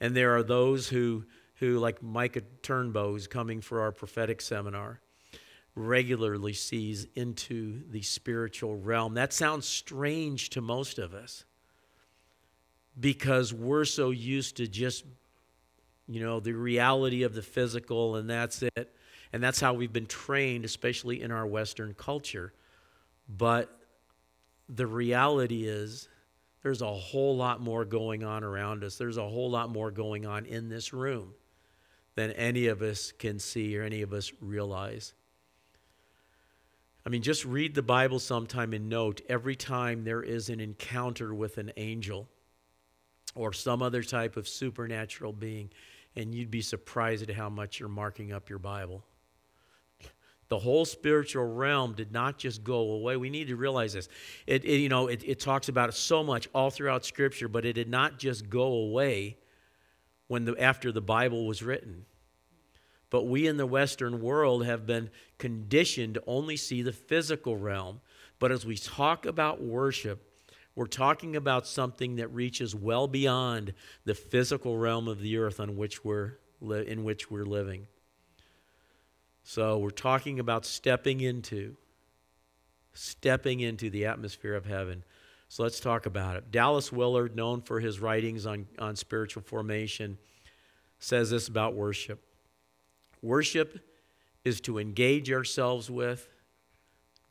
and 0.00 0.14
there 0.14 0.36
are 0.36 0.42
those 0.42 0.88
who 0.88 1.24
who 1.58 1.78
like 1.78 2.02
Micah 2.02 2.42
Turnbo 2.62 3.10
who's 3.10 3.26
coming 3.26 3.60
for 3.60 3.80
our 3.80 3.92
prophetic 3.92 4.40
seminar 4.40 5.00
regularly 5.74 6.52
sees 6.52 7.06
into 7.14 7.82
the 7.90 8.02
spiritual 8.02 8.76
realm. 8.76 9.14
That 9.14 9.32
sounds 9.32 9.66
strange 9.66 10.50
to 10.50 10.60
most 10.60 10.98
of 10.98 11.14
us 11.14 11.44
because 12.98 13.52
we're 13.52 13.84
so 13.84 14.10
used 14.10 14.56
to 14.56 14.66
just, 14.66 15.04
you 16.08 16.20
know, 16.20 16.40
the 16.40 16.52
reality 16.52 17.22
of 17.22 17.34
the 17.34 17.42
physical 17.42 18.16
and 18.16 18.28
that's 18.28 18.62
it. 18.62 18.94
And 19.32 19.42
that's 19.42 19.60
how 19.60 19.74
we've 19.74 19.92
been 19.92 20.06
trained, 20.06 20.64
especially 20.64 21.22
in 21.22 21.30
our 21.30 21.46
Western 21.46 21.94
culture. 21.94 22.52
But 23.28 23.70
the 24.68 24.86
reality 24.86 25.66
is, 25.66 26.08
there's 26.62 26.82
a 26.82 26.92
whole 26.92 27.36
lot 27.36 27.60
more 27.60 27.84
going 27.84 28.24
on 28.24 28.42
around 28.42 28.82
us. 28.84 28.96
There's 28.96 29.16
a 29.16 29.28
whole 29.28 29.50
lot 29.50 29.70
more 29.70 29.90
going 29.90 30.26
on 30.26 30.44
in 30.44 30.68
this 30.68 30.92
room 30.92 31.34
than 32.14 32.32
any 32.32 32.66
of 32.66 32.82
us 32.82 33.12
can 33.12 33.38
see 33.38 33.78
or 33.78 33.82
any 33.82 34.02
of 34.02 34.12
us 34.12 34.32
realize. 34.40 35.14
I 37.06 37.10
mean, 37.10 37.22
just 37.22 37.44
read 37.44 37.74
the 37.74 37.82
Bible 37.82 38.18
sometime 38.18 38.72
and 38.72 38.88
note 38.88 39.20
every 39.28 39.56
time 39.56 40.04
there 40.04 40.22
is 40.22 40.48
an 40.48 40.60
encounter 40.60 41.32
with 41.32 41.56
an 41.58 41.72
angel 41.76 42.28
or 43.34 43.52
some 43.52 43.82
other 43.82 44.02
type 44.02 44.36
of 44.36 44.48
supernatural 44.48 45.32
being, 45.32 45.70
and 46.16 46.34
you'd 46.34 46.50
be 46.50 46.60
surprised 46.60 47.22
at 47.22 47.34
how 47.34 47.48
much 47.48 47.78
you're 47.78 47.88
marking 47.88 48.32
up 48.32 48.50
your 48.50 48.58
Bible. 48.58 49.04
The 50.48 50.58
whole 50.58 50.84
spiritual 50.84 51.44
realm 51.44 51.92
did 51.92 52.10
not 52.10 52.38
just 52.38 52.64
go 52.64 52.78
away. 52.78 53.16
We 53.16 53.28
need 53.28 53.48
to 53.48 53.56
realize 53.56 53.92
this. 53.92 54.08
It, 54.46 54.64
it 54.64 54.78
you 54.78 54.88
know, 54.88 55.08
it, 55.08 55.22
it 55.24 55.40
talks 55.40 55.68
about 55.68 55.90
it 55.90 55.94
so 55.94 56.24
much 56.24 56.48
all 56.54 56.70
throughout 56.70 57.04
Scripture, 57.04 57.48
but 57.48 57.66
it 57.66 57.74
did 57.74 57.88
not 57.88 58.18
just 58.18 58.48
go 58.48 58.62
away 58.62 59.36
when 60.28 60.46
the, 60.46 60.56
after 60.58 60.90
the 60.90 61.02
Bible 61.02 61.46
was 61.46 61.62
written. 61.62 62.06
But 63.10 63.24
we 63.24 63.46
in 63.46 63.56
the 63.56 63.66
Western 63.66 64.20
world 64.20 64.64
have 64.66 64.86
been 64.86 65.10
conditioned 65.38 66.14
to 66.14 66.22
only 66.26 66.56
see 66.56 66.82
the 66.82 66.92
physical 66.92 67.56
realm. 67.56 68.00
But 68.38 68.52
as 68.52 68.64
we 68.64 68.76
talk 68.76 69.26
about 69.26 69.62
worship, 69.62 70.24
we're 70.74 70.86
talking 70.86 71.34
about 71.34 71.66
something 71.66 72.16
that 72.16 72.28
reaches 72.28 72.74
well 72.74 73.08
beyond 73.08 73.74
the 74.04 74.14
physical 74.14 74.78
realm 74.78 75.08
of 75.08 75.20
the 75.20 75.36
earth 75.38 75.58
on 75.60 75.76
which 75.76 76.04
we're 76.04 76.34
in 76.60 77.04
which 77.04 77.30
we're 77.30 77.44
living. 77.44 77.86
So 79.50 79.78
we're 79.78 79.88
talking 79.88 80.40
about 80.40 80.66
stepping 80.66 81.22
into 81.22 81.74
stepping 82.92 83.60
into 83.60 83.88
the 83.88 84.04
atmosphere 84.04 84.54
of 84.54 84.66
heaven. 84.66 85.02
So 85.48 85.62
let's 85.62 85.80
talk 85.80 86.04
about 86.04 86.36
it. 86.36 86.50
Dallas 86.50 86.92
Willard, 86.92 87.34
known 87.34 87.62
for 87.62 87.80
his 87.80 87.98
writings 87.98 88.44
on, 88.44 88.66
on 88.78 88.94
spiritual 88.94 89.42
formation, 89.42 90.18
says 90.98 91.30
this 91.30 91.48
about 91.48 91.72
worship. 91.72 92.22
Worship 93.22 93.80
is 94.44 94.60
to 94.60 94.78
engage 94.78 95.32
ourselves 95.32 95.90
with, 95.90 96.28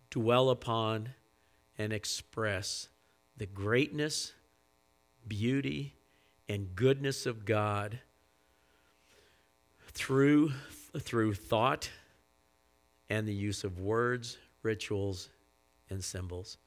dwell 0.10 0.50
upon, 0.50 1.10
and 1.78 1.94
express 1.94 2.90
the 3.38 3.46
greatness, 3.46 4.34
beauty, 5.28 5.94
and 6.50 6.76
goodness 6.76 7.28
of 7.28 7.46
God 7.46 8.00
through, 9.94 10.54
through 10.98 11.36
thought 11.36 11.92
and 13.10 13.28
the 13.28 13.34
use 13.34 13.64
of 13.64 13.80
words, 13.80 14.38
rituals, 14.64 15.30
and 15.90 16.04
symbols. 16.04 16.58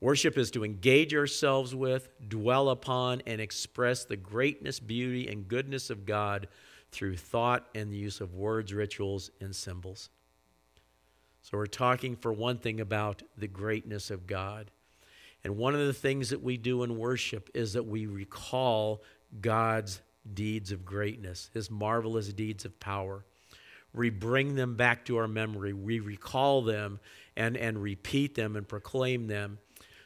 Worship 0.00 0.38
is 0.38 0.50
to 0.52 0.64
engage 0.64 1.14
ourselves 1.14 1.74
with, 1.74 2.08
dwell 2.28 2.70
upon, 2.70 3.22
and 3.26 3.40
express 3.40 4.04
the 4.04 4.16
greatness, 4.16 4.78
beauty, 4.78 5.28
and 5.28 5.48
goodness 5.48 5.90
of 5.90 6.06
God 6.06 6.46
through 6.92 7.16
thought 7.16 7.66
and 7.74 7.92
the 7.92 7.96
use 7.96 8.20
of 8.20 8.34
words, 8.34 8.72
rituals, 8.72 9.30
and 9.40 9.54
symbols. 9.54 10.10
So, 11.42 11.56
we're 11.56 11.66
talking 11.66 12.14
for 12.14 12.32
one 12.32 12.58
thing 12.58 12.80
about 12.80 13.22
the 13.36 13.48
greatness 13.48 14.10
of 14.10 14.26
God. 14.26 14.70
And 15.44 15.56
one 15.56 15.74
of 15.74 15.86
the 15.86 15.92
things 15.92 16.30
that 16.30 16.42
we 16.42 16.56
do 16.56 16.82
in 16.82 16.98
worship 16.98 17.48
is 17.54 17.72
that 17.72 17.86
we 17.86 18.06
recall 18.06 19.02
God's 19.40 20.00
deeds 20.34 20.72
of 20.72 20.84
greatness, 20.84 21.50
his 21.54 21.70
marvelous 21.70 22.32
deeds 22.32 22.64
of 22.64 22.78
power. 22.80 23.24
We 23.98 24.10
bring 24.10 24.54
them 24.54 24.76
back 24.76 25.04
to 25.06 25.18
our 25.18 25.28
memory. 25.28 25.74
We 25.74 26.00
recall 26.00 26.62
them 26.62 27.00
and, 27.36 27.56
and 27.56 27.82
repeat 27.82 28.34
them 28.34 28.56
and 28.56 28.66
proclaim 28.66 29.26
them 29.26 29.58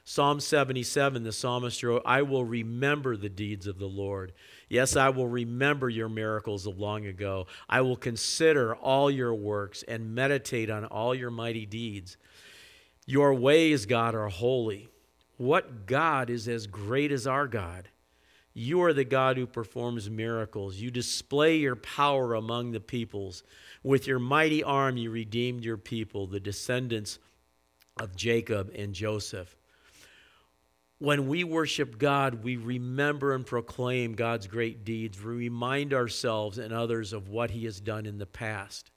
Psalm 0.05 0.41
77, 0.41 1.23
the 1.23 1.31
psalmist 1.31 1.83
wrote, 1.83 2.03
I 2.05 2.23
will 2.23 2.45
remember 2.45 3.17
the 3.17 3.29
deeds 3.29 3.69
of 3.69 3.79
the 3.79 3.87
Lord. 3.87 4.33
Yes, 4.69 4.97
I 4.97 5.11
will 5.11 5.29
remember 5.29 5.89
your 5.89 6.09
miracles 6.09 6.67
of 6.67 6.79
long 6.79 7.07
ago. 7.07 7.47
I 7.69 7.83
will 7.83 7.97
consider 7.97 8.75
all 8.75 9.11
your 9.11 9.33
works 9.33 9.85
and 9.87 10.15
meditate 10.15 10.71
on 10.71 10.85
all 10.87 11.15
your 11.15 11.31
mighty 11.31 11.67
deeds. 11.67 12.17
Your 13.07 13.33
ways, 13.33 13.87
God, 13.87 14.17
are 14.17 14.29
holy. 14.29 14.89
What 15.37 15.87
God 15.87 16.31
is 16.31 16.49
as 16.49 16.67
great 16.67 17.13
as 17.13 17.27
our 17.29 17.47
God? 17.47 17.89
You 18.55 18.83
are 18.83 18.93
the 18.93 19.05
God 19.05 19.37
who 19.37 19.47
performs 19.47 20.11
miracles. 20.11 20.77
You 20.77 20.91
display 20.91 21.57
your 21.57 21.77
power 21.77 22.35
among 22.35 22.73
the 22.73 22.81
peoples. 22.81 23.45
With 23.83 24.07
your 24.07 24.21
mighty 24.21 24.62
arm, 24.62 24.97
you 24.97 25.11
redeemed 25.11 25.65
your 25.65 25.77
people, 25.77 26.27
the 26.27 26.41
descendants 26.41 27.19
of 27.99 28.15
Jacob 28.15 28.73
and 28.75 28.95
Joseph. 28.95 29.57
When 30.99 31.27
we 31.27 31.43
worship 31.43 31.99
God, 31.99 32.45
we 32.45 32.57
remember 32.57 33.35
and 33.35 33.45
proclaim 33.45 34.12
God's 34.12 34.47
great 34.47 34.85
deeds. 34.85 35.21
We 35.21 35.33
remind 35.33 35.93
ourselves 35.93 36.59
and 36.59 36.73
others 36.73 37.12
of 37.12 37.29
what 37.29 37.51
He 37.51 37.65
has 37.65 37.81
done 37.81 38.07
in 38.07 38.19
the 38.19 38.27
past. 38.27 38.92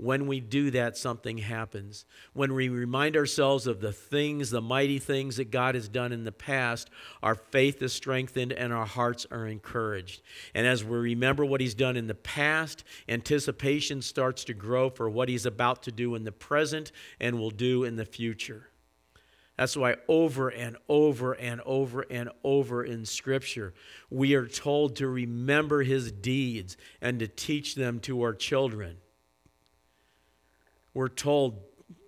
When 0.00 0.26
we 0.26 0.40
do 0.40 0.70
that, 0.70 0.96
something 0.96 1.36
happens. 1.36 2.06
When 2.32 2.54
we 2.54 2.70
remind 2.70 3.18
ourselves 3.18 3.66
of 3.66 3.82
the 3.82 3.92
things, 3.92 4.48
the 4.48 4.62
mighty 4.62 4.98
things 4.98 5.36
that 5.36 5.50
God 5.50 5.74
has 5.74 5.90
done 5.90 6.10
in 6.10 6.24
the 6.24 6.32
past, 6.32 6.88
our 7.22 7.34
faith 7.34 7.82
is 7.82 7.92
strengthened 7.92 8.50
and 8.50 8.72
our 8.72 8.86
hearts 8.86 9.26
are 9.30 9.46
encouraged. 9.46 10.22
And 10.54 10.66
as 10.66 10.82
we 10.82 10.96
remember 10.96 11.44
what 11.44 11.60
He's 11.60 11.74
done 11.74 11.98
in 11.98 12.06
the 12.06 12.14
past, 12.14 12.82
anticipation 13.10 14.00
starts 14.00 14.44
to 14.44 14.54
grow 14.54 14.88
for 14.88 15.10
what 15.10 15.28
He's 15.28 15.44
about 15.44 15.82
to 15.82 15.92
do 15.92 16.14
in 16.14 16.24
the 16.24 16.32
present 16.32 16.92
and 17.20 17.38
will 17.38 17.50
do 17.50 17.84
in 17.84 17.96
the 17.96 18.06
future. 18.06 18.70
That's 19.58 19.76
why 19.76 19.96
over 20.08 20.48
and 20.48 20.78
over 20.88 21.34
and 21.34 21.60
over 21.66 22.06
and 22.10 22.30
over 22.42 22.82
in 22.82 23.04
Scripture, 23.04 23.74
we 24.08 24.32
are 24.32 24.46
told 24.46 24.96
to 24.96 25.08
remember 25.08 25.82
His 25.82 26.10
deeds 26.10 26.78
and 27.02 27.18
to 27.18 27.28
teach 27.28 27.74
them 27.74 28.00
to 28.00 28.22
our 28.22 28.32
children. 28.32 28.96
We're 30.94 31.08
told, 31.08 31.60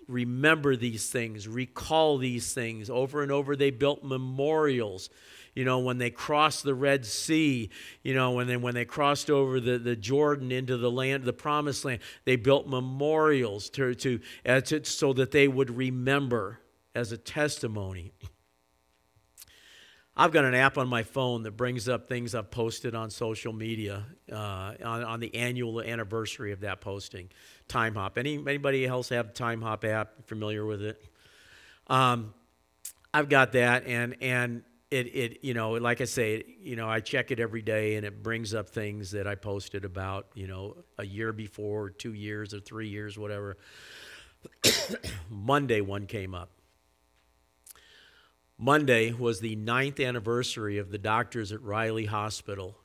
remember 0.09 0.77
these 0.77 1.09
things, 1.11 1.47
recall 1.47 2.19
these 2.19 2.53
things. 2.53 2.91
Over 2.91 3.23
and 3.23 3.33
over, 3.33 3.57
they 3.57 3.71
built 3.71 4.05
memorials. 4.05 5.11
You 5.55 5.65
know, 5.65 5.81
when 5.81 5.99
they 5.99 6.11
crossed 6.11 6.65
the 6.65 6.75
Red 6.75 7.05
Sea, 7.05 7.71
you 8.03 8.15
know, 8.15 8.33
when 8.33 8.47
they, 8.47 8.57
when 8.57 8.75
they 8.75 8.87
crossed 8.87 9.29
over 9.29 9.61
the, 9.61 9.79
the 9.79 9.97
Jordan 9.97 10.51
into 10.51 10.79
the 10.79 10.91
land, 10.91 11.25
the 11.25 11.33
promised 11.33 11.85
land, 11.85 12.01
they 12.25 12.37
built 12.37 12.67
memorials 12.67 13.69
to, 13.71 13.95
to, 13.97 14.21
uh, 14.47 14.61
to, 14.63 14.85
so 14.85 15.13
that 15.13 15.31
they 15.31 15.49
would 15.49 15.71
remember 15.77 16.61
as 16.95 17.13
a 17.13 17.19
testimony. 17.19 18.13
I've 20.23 20.31
got 20.31 20.45
an 20.45 20.55
app 20.55 20.79
on 20.79 20.87
my 20.87 21.03
phone 21.03 21.43
that 21.43 21.57
brings 21.57 21.89
up 21.89 22.09
things 22.09 22.37
I've 22.37 22.53
posted 22.53 22.95
on 22.95 23.11
social 23.11 23.53
media 23.53 24.05
uh, 24.31 24.75
on, 24.85 25.03
on, 25.03 25.19
the 25.19 25.35
annual 25.35 25.83
anniversary 25.83 26.53
of 26.53 26.61
that 26.61 26.81
posting. 26.81 27.29
Timehop. 27.69 28.17
Any 28.17 28.37
anybody 28.37 28.87
else 28.87 29.09
have 29.09 29.35
Timehop 29.35 29.83
app? 29.83 30.29
Familiar 30.29 30.65
with 30.65 30.81
it? 30.81 31.05
Um, 31.89 32.35
I've 33.13 33.29
got 33.29 33.51
that, 33.55 33.85
and 33.89 34.15
and 34.21 34.63
it 34.93 35.07
it 35.09 35.39
you 35.43 35.55
know 35.55 35.73
like 35.73 36.01
I 36.01 36.05
say, 36.05 36.45
you 36.63 36.77
know 36.77 36.89
I 36.89 37.01
check 37.01 37.33
it 37.33 37.41
every 37.41 37.63
day, 37.63 37.97
and 37.97 38.07
it 38.07 38.23
brings 38.23 38.55
up 38.55 38.69
things 38.69 39.11
that 39.11 39.27
I 39.27 39.35
posted 39.35 39.85
about 39.85 40.29
you 40.37 40.47
know 40.47 40.77
a 40.99 41.05
year 41.05 41.33
before, 41.33 41.87
or 41.87 41.91
two 41.91 42.15
years, 42.15 42.55
or 42.55 42.61
three 42.61 42.89
years, 42.89 43.19
whatever. 43.19 43.57
Monday 45.29 45.81
one 45.81 46.07
came 46.07 46.33
up 46.33 46.51
Monday 48.65 49.11
was 49.11 49.41
the 49.41 49.57
ninth 49.57 49.99
anniversary 49.99 50.79
of 50.79 50.93
the 50.93 50.99
doctors 50.99 51.51
at 51.51 51.61
Riley 51.65 52.07
Hospital 52.07 52.79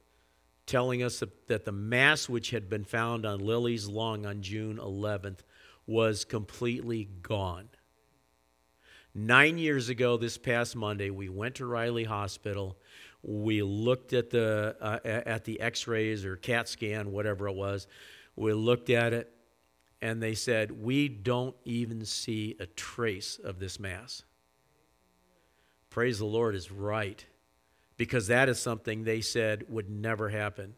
telling 0.66 1.04
us 1.04 1.22
that 1.46 1.66
the 1.66 1.72
mass 1.72 2.28
which 2.28 2.50
had 2.50 2.68
been 2.68 2.84
found 2.84 3.28
on 3.28 3.46
Lily's 3.46 3.88
lung 3.88 4.26
on 4.26 4.42
June 4.42 4.78
11th 4.78 5.42
was 5.86 6.26
completely 6.26 7.08
gone. 7.22 7.70
Nine 9.14 9.60
years 9.60 9.88
ago, 9.88 10.18
this 10.18 10.40
past 10.40 10.76
Monday, 10.76 11.12
we 11.12 11.30
went 11.30 11.54
to 11.58 11.68
Riley 11.68 12.06
Hospital. 12.06 12.76
We 13.22 13.62
looked 13.62 14.14
at 14.14 14.32
the 14.32 14.76
uh, 14.82 14.98
at 15.06 15.44
the 15.44 15.62
X-rays 15.62 16.26
or 16.26 16.38
CAT 16.38 16.68
scan, 16.68 17.12
whatever 17.12 17.48
it 17.48 17.56
was. 17.56 17.86
We 18.36 18.52
looked 18.54 18.90
at 18.90 19.14
it, 19.14 19.32
and 20.02 20.24
they 20.24 20.34
said 20.34 20.72
we 20.72 21.08
don't 21.08 21.56
even 21.66 22.04
see 22.04 22.56
a 22.60 22.66
trace 22.66 23.38
of 23.38 23.60
this 23.60 23.80
mass 23.80 24.24
praise 25.98 26.20
the 26.20 26.26
Lord, 26.26 26.54
is 26.54 26.72
right 26.72 27.26
because 27.98 28.28
that 28.28 28.50
is 28.50 28.60
something 28.60 29.04
they 29.04 29.20
said 29.20 29.64
would 29.68 29.90
never 29.90 30.30
happen. 30.30 30.76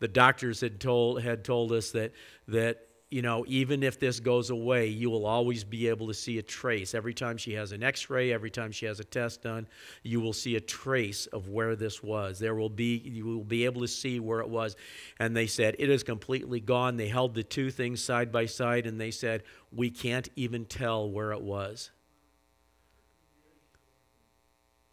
The 0.00 0.08
doctors 0.08 0.60
had 0.60 0.80
told, 0.80 1.22
had 1.22 1.44
told 1.44 1.70
us 1.70 1.92
that, 1.92 2.10
that, 2.48 2.88
you 3.08 3.22
know, 3.22 3.44
even 3.46 3.84
if 3.84 4.00
this 4.00 4.18
goes 4.18 4.50
away, 4.50 4.88
you 4.88 5.10
will 5.10 5.26
always 5.26 5.62
be 5.62 5.86
able 5.86 6.08
to 6.08 6.14
see 6.14 6.38
a 6.38 6.42
trace. 6.42 6.92
Every 6.92 7.14
time 7.14 7.36
she 7.36 7.52
has 7.52 7.70
an 7.70 7.84
x 7.84 8.10
ray, 8.10 8.32
every 8.32 8.50
time 8.50 8.72
she 8.72 8.84
has 8.86 8.98
a 8.98 9.04
test 9.04 9.42
done, 9.42 9.68
you 10.02 10.20
will 10.20 10.32
see 10.32 10.56
a 10.56 10.60
trace 10.60 11.26
of 11.26 11.48
where 11.48 11.76
this 11.76 12.02
was. 12.02 12.40
There 12.40 12.56
will 12.56 12.68
be, 12.68 12.96
you 12.96 13.24
will 13.24 13.44
be 13.44 13.64
able 13.64 13.82
to 13.82 13.86
see 13.86 14.18
where 14.18 14.40
it 14.40 14.48
was. 14.48 14.74
And 15.20 15.36
they 15.36 15.46
said, 15.46 15.76
it 15.78 15.88
is 15.88 16.02
completely 16.02 16.58
gone. 16.58 16.96
They 16.96 17.06
held 17.06 17.34
the 17.34 17.44
two 17.44 17.70
things 17.70 18.02
side 18.02 18.32
by 18.32 18.46
side 18.46 18.88
and 18.88 19.00
they 19.00 19.12
said, 19.12 19.44
we 19.70 19.88
can't 19.88 20.28
even 20.34 20.64
tell 20.64 21.08
where 21.08 21.30
it 21.30 21.42
was. 21.42 21.92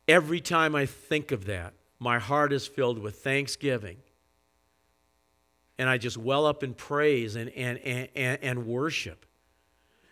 Every 0.09 0.41
time 0.41 0.73
I 0.73 0.87
think 0.87 1.31
of 1.31 1.45
that, 1.45 1.75
my 1.99 2.17
heart 2.17 2.51
is 2.51 2.65
filled 2.65 2.97
with 2.97 3.17
thanksgiving. 3.19 3.97
And 5.77 5.87
I 5.87 5.99
just 5.99 6.17
well 6.17 6.47
up 6.47 6.63
in 6.63 6.73
praise 6.73 7.35
and, 7.35 7.51
and, 7.51 7.77
and, 7.85 8.39
and 8.41 8.65
worship 8.65 9.27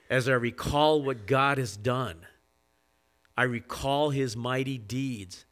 as 0.08 0.30
I 0.30 0.34
recall 0.34 1.02
what 1.02 1.26
God 1.26 1.58
has 1.58 1.76
done. 1.76 2.18
I 3.36 3.44
recall 3.44 4.12
his 4.12 4.38
mighty 4.38 4.78
deeds. 4.78 5.46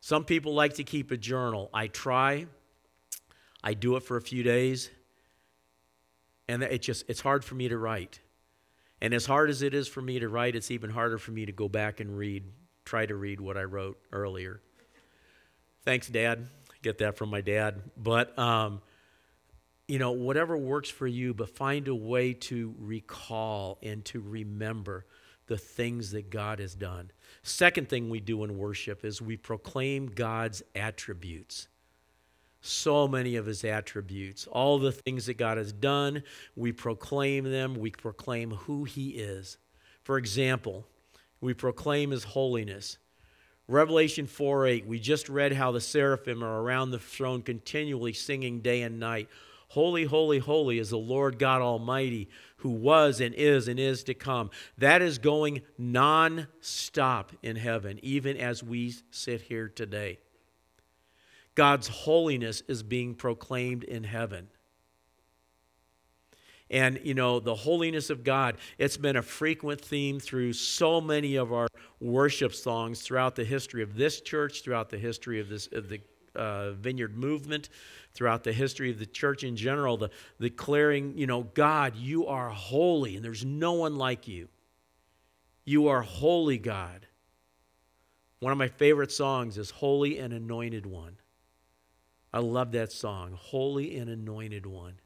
Some 0.00 0.24
people 0.24 0.54
like 0.54 0.74
to 0.74 0.84
keep 0.84 1.10
a 1.10 1.16
journal. 1.16 1.68
I 1.74 1.88
try. 1.88 2.46
I 3.64 3.74
do 3.74 3.96
it 3.96 4.04
for 4.04 4.16
a 4.16 4.22
few 4.22 4.44
days. 4.44 4.88
And 6.46 6.62
it 6.62 6.80
just 6.80 7.04
it's 7.08 7.22
hard 7.22 7.44
for 7.44 7.56
me 7.56 7.68
to 7.68 7.76
write. 7.76 8.20
And 9.00 9.12
as 9.12 9.26
hard 9.26 9.50
as 9.50 9.62
it 9.62 9.74
is 9.74 9.88
for 9.88 10.00
me 10.00 10.20
to 10.20 10.28
write, 10.28 10.54
it's 10.54 10.70
even 10.70 10.90
harder 10.90 11.18
for 11.18 11.32
me 11.32 11.44
to 11.44 11.52
go 11.52 11.68
back 11.68 11.98
and 11.98 12.16
read 12.16 12.44
try 12.88 13.04
to 13.04 13.14
read 13.14 13.38
what 13.38 13.58
I 13.58 13.64
wrote 13.64 13.98
earlier. 14.12 14.62
Thanks, 15.84 16.08
Dad. 16.08 16.48
Get 16.82 16.98
that 16.98 17.18
from 17.18 17.28
my 17.28 17.42
dad. 17.42 17.82
But, 17.98 18.36
um, 18.38 18.80
you 19.86 19.98
know, 19.98 20.12
whatever 20.12 20.56
works 20.56 20.88
for 20.88 21.06
you, 21.06 21.34
but 21.34 21.50
find 21.50 21.86
a 21.88 21.94
way 21.94 22.32
to 22.32 22.74
recall 22.78 23.78
and 23.82 24.02
to 24.06 24.20
remember 24.20 25.04
the 25.48 25.58
things 25.58 26.12
that 26.12 26.30
God 26.30 26.60
has 26.60 26.74
done. 26.74 27.10
Second 27.42 27.90
thing 27.90 28.08
we 28.08 28.20
do 28.20 28.42
in 28.44 28.56
worship 28.56 29.04
is 29.04 29.20
we 29.20 29.36
proclaim 29.36 30.06
God's 30.06 30.62
attributes. 30.74 31.68
So 32.62 33.06
many 33.06 33.36
of 33.36 33.44
his 33.44 33.64
attributes, 33.64 34.46
all 34.46 34.78
the 34.78 34.92
things 34.92 35.26
that 35.26 35.36
God 35.36 35.58
has 35.58 35.72
done, 35.72 36.22
we 36.56 36.72
proclaim 36.72 37.44
them, 37.44 37.74
we 37.74 37.90
proclaim 37.90 38.52
who 38.52 38.84
he 38.84 39.10
is. 39.10 39.58
For 40.02 40.16
example, 40.16 40.86
we 41.40 41.54
proclaim 41.54 42.10
his 42.10 42.24
holiness. 42.24 42.98
Revelation 43.66 44.26
4 44.26 44.66
8, 44.66 44.86
we 44.86 44.98
just 44.98 45.28
read 45.28 45.52
how 45.52 45.72
the 45.72 45.80
seraphim 45.80 46.42
are 46.42 46.62
around 46.62 46.90
the 46.90 46.98
throne 46.98 47.42
continually 47.42 48.12
singing 48.12 48.60
day 48.60 48.82
and 48.82 48.98
night. 48.98 49.28
Holy, 49.68 50.04
holy, 50.04 50.38
holy 50.38 50.78
is 50.78 50.88
the 50.88 50.96
Lord 50.96 51.38
God 51.38 51.60
Almighty, 51.60 52.30
who 52.58 52.70
was 52.70 53.20
and 53.20 53.34
is 53.34 53.68
and 53.68 53.78
is 53.78 54.02
to 54.04 54.14
come. 54.14 54.50
That 54.78 55.02
is 55.02 55.18
going 55.18 55.60
non 55.76 56.48
stop 56.60 57.32
in 57.42 57.56
heaven, 57.56 58.00
even 58.02 58.38
as 58.38 58.62
we 58.62 58.94
sit 59.10 59.42
here 59.42 59.68
today. 59.68 60.18
God's 61.54 61.88
holiness 61.88 62.62
is 62.68 62.82
being 62.82 63.14
proclaimed 63.14 63.84
in 63.84 64.04
heaven 64.04 64.48
and 66.70 67.00
you 67.02 67.14
know 67.14 67.40
the 67.40 67.54
holiness 67.54 68.10
of 68.10 68.24
god. 68.24 68.56
It's 68.78 68.96
been 68.96 69.16
a 69.16 69.22
frequent 69.22 69.80
theme 69.80 70.20
through 70.20 70.52
so 70.52 71.00
many 71.00 71.36
of 71.36 71.52
our 71.52 71.68
worship 72.00 72.54
songs 72.54 73.02
throughout 73.02 73.36
the 73.36 73.44
history 73.44 73.82
of 73.82 73.94
this 73.94 74.20
church 74.20 74.62
throughout 74.62 74.90
the 74.90 74.98
history 74.98 75.40
of 75.40 75.48
this 75.48 75.68
of 75.72 75.88
the 75.88 76.00
uh, 76.34 76.72
vineyard 76.72 77.16
movement 77.16 77.68
throughout 78.14 78.44
the 78.44 78.52
history 78.52 78.90
of 78.90 78.98
the 78.98 79.06
church 79.06 79.42
in 79.44 79.56
general 79.56 79.96
the 79.96 80.10
declaring 80.40 81.16
you 81.16 81.26
know 81.26 81.42
god 81.42 81.96
you 81.96 82.26
are 82.26 82.50
holy 82.50 83.16
and 83.16 83.24
there's 83.24 83.44
no 83.44 83.72
one 83.72 83.96
like 83.96 84.28
you. 84.28 84.48
You 85.64 85.88
are 85.88 86.00
holy 86.02 86.58
god. 86.58 87.06
One 88.40 88.52
of 88.52 88.58
my 88.58 88.68
favorite 88.68 89.12
songs 89.12 89.58
is 89.58 89.70
holy 89.70 90.18
and 90.18 90.32
anointed 90.32 90.86
one. 90.86 91.16
I 92.32 92.38
love 92.38 92.72
that 92.72 92.92
song 92.92 93.32
holy 93.36 93.96
and 93.96 94.08
anointed 94.08 94.64
one 94.64 95.00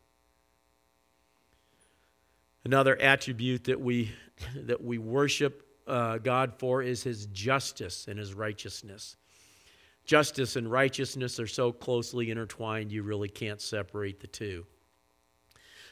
Another 2.64 3.00
attribute 3.00 3.64
that 3.64 3.80
we, 3.80 4.12
that 4.54 4.82
we 4.82 4.98
worship 4.98 5.66
uh, 5.86 6.18
God 6.18 6.54
for 6.58 6.82
is 6.82 7.02
his 7.02 7.26
justice 7.26 8.06
and 8.08 8.18
his 8.18 8.34
righteousness. 8.34 9.16
Justice 10.04 10.56
and 10.56 10.70
righteousness 10.70 11.38
are 11.38 11.46
so 11.46 11.72
closely 11.72 12.30
intertwined, 12.30 12.90
you 12.90 13.02
really 13.02 13.28
can't 13.28 13.60
separate 13.60 14.20
the 14.20 14.26
two. 14.26 14.66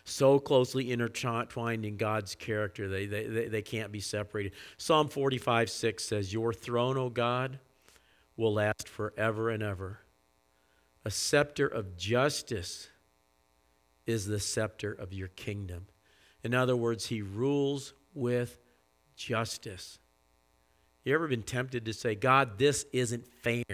So 0.04 0.38
closely 0.38 0.90
intertwined 0.90 1.84
in 1.84 1.96
God's 1.96 2.34
character, 2.34 2.88
they, 2.88 3.06
they, 3.06 3.26
they, 3.26 3.48
they 3.48 3.62
can't 3.62 3.92
be 3.92 4.00
separated. 4.00 4.52
Psalm 4.76 5.08
45 5.08 5.70
6 5.70 6.04
says, 6.04 6.32
Your 6.32 6.52
throne, 6.52 6.96
O 6.96 7.10
God, 7.10 7.58
will 8.36 8.54
last 8.54 8.88
forever 8.88 9.50
and 9.50 9.62
ever. 9.62 10.00
A 11.04 11.10
scepter 11.10 11.66
of 11.66 11.96
justice 11.96 12.88
is 14.06 14.26
the 14.26 14.40
scepter 14.40 14.92
of 14.92 15.12
your 15.12 15.28
kingdom. 15.28 15.86
In 16.42 16.54
other 16.54 16.76
words, 16.76 17.06
he 17.06 17.22
rules 17.22 17.92
with 18.14 18.58
justice. 19.16 19.98
You 21.04 21.14
ever 21.14 21.28
been 21.28 21.42
tempted 21.42 21.84
to 21.86 21.92
say, 21.92 22.14
God, 22.14 22.58
this 22.58 22.86
isn't 22.92 23.26
fair? 23.42 23.64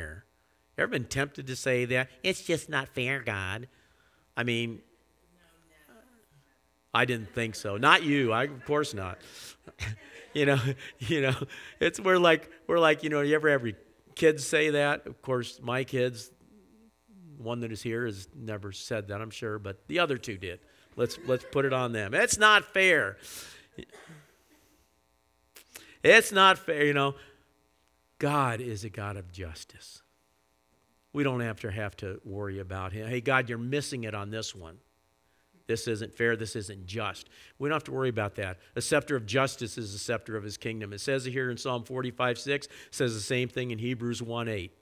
You 0.77 0.83
ever 0.83 0.91
been 0.91 1.05
tempted 1.05 1.47
to 1.47 1.57
say 1.57 1.85
that? 1.87 2.09
It's 2.23 2.43
just 2.43 2.69
not 2.69 2.89
fair, 2.89 3.21
God. 3.21 3.69
I 4.37 4.45
mean, 4.45 4.81
I 6.93 7.05
didn't 7.05 7.35
think 7.35 7.55
so. 7.55 7.77
Not 7.77 8.05
you. 8.05 8.33
I, 8.33 8.45
of 8.45 8.65
course 8.65 8.95
not. 8.95 9.19
you 10.35 10.47
know, 10.47 10.59
you 10.99 11.21
know, 11.21 11.35
it's 11.81 12.01
we're 12.01 12.19
like 12.19 12.51
we're 12.67 12.79
like 12.79 13.03
you 13.03 13.11
know. 13.11 13.21
You 13.21 13.35
ever 13.35 13.51
have 13.51 13.67
your 13.67 13.77
kids 14.15 14.47
say 14.47 14.71
that? 14.71 15.07
Of 15.07 15.21
course, 15.21 15.61
my 15.63 15.85
kids, 15.85 16.31
one 17.39 17.61
that 17.61 17.71
is 17.71 17.83
here, 17.83 18.07
has 18.07 18.29
never 18.35 18.73
said 18.73 19.09
that. 19.09 19.21
I'm 19.21 19.31
sure, 19.31 19.59
but 19.59 19.87
the 19.89 19.99
other 19.99 20.17
two 20.17 20.39
did. 20.39 20.61
Let's 20.97 21.19
let's 21.27 21.45
put 21.53 21.65
it 21.65 21.73
on 21.73 21.93
them. 21.93 22.15
It's 22.15 22.39
not 22.39 22.65
fair. 22.65 23.17
It's 26.03 26.33
not 26.33 26.59
fair, 26.59 26.85
you 26.85 26.95
know. 26.95 27.15
God 28.19 28.61
is 28.61 28.85
a 28.85 28.89
God 28.89 29.17
of 29.17 29.31
justice. 29.33 30.03
We 31.13 31.23
don't 31.23 31.41
have 31.41 31.61
to 31.61 31.71
have 31.71 31.97
to 31.99 32.21
worry 32.25 32.61
about 32.61 32.93
him. 32.93 33.09
Hey, 33.09 33.21
God, 33.21 33.49
you're 33.49 33.59
missing 33.59 34.05
it 34.05 34.15
on 34.15 34.31
this 34.31 34.55
one. 34.55 34.79
This 35.67 35.89
isn't 35.89 36.15
fair. 36.15 36.37
This 36.37 36.55
isn't 36.55 36.87
just. 36.87 37.29
We 37.59 37.69
don't 37.69 37.75
have 37.77 37.85
to 37.85 37.93
worry 37.93 38.09
about 38.09 38.37
that. 38.37 38.59
A 38.77 38.81
scepter 38.81 39.17
of 39.17 39.27
justice 39.27 39.77
is 39.79 39.95
a 39.95 39.99
scepter 39.99 40.37
of 40.37 40.45
his 40.45 40.57
kingdom. 40.57 40.93
It 40.93 41.01
says 41.01 41.27
it 41.27 41.33
here 41.33 41.51
in 41.51 41.57
Psalm 41.57 41.85
45 41.85 42.39
6, 42.39 42.69
says 42.91 43.15
the 43.15 43.21
same 43.21 43.49
thing 43.49 43.71
in 43.71 43.79
Hebrews 43.79 44.23
1 44.23 44.49
8. 44.49 44.73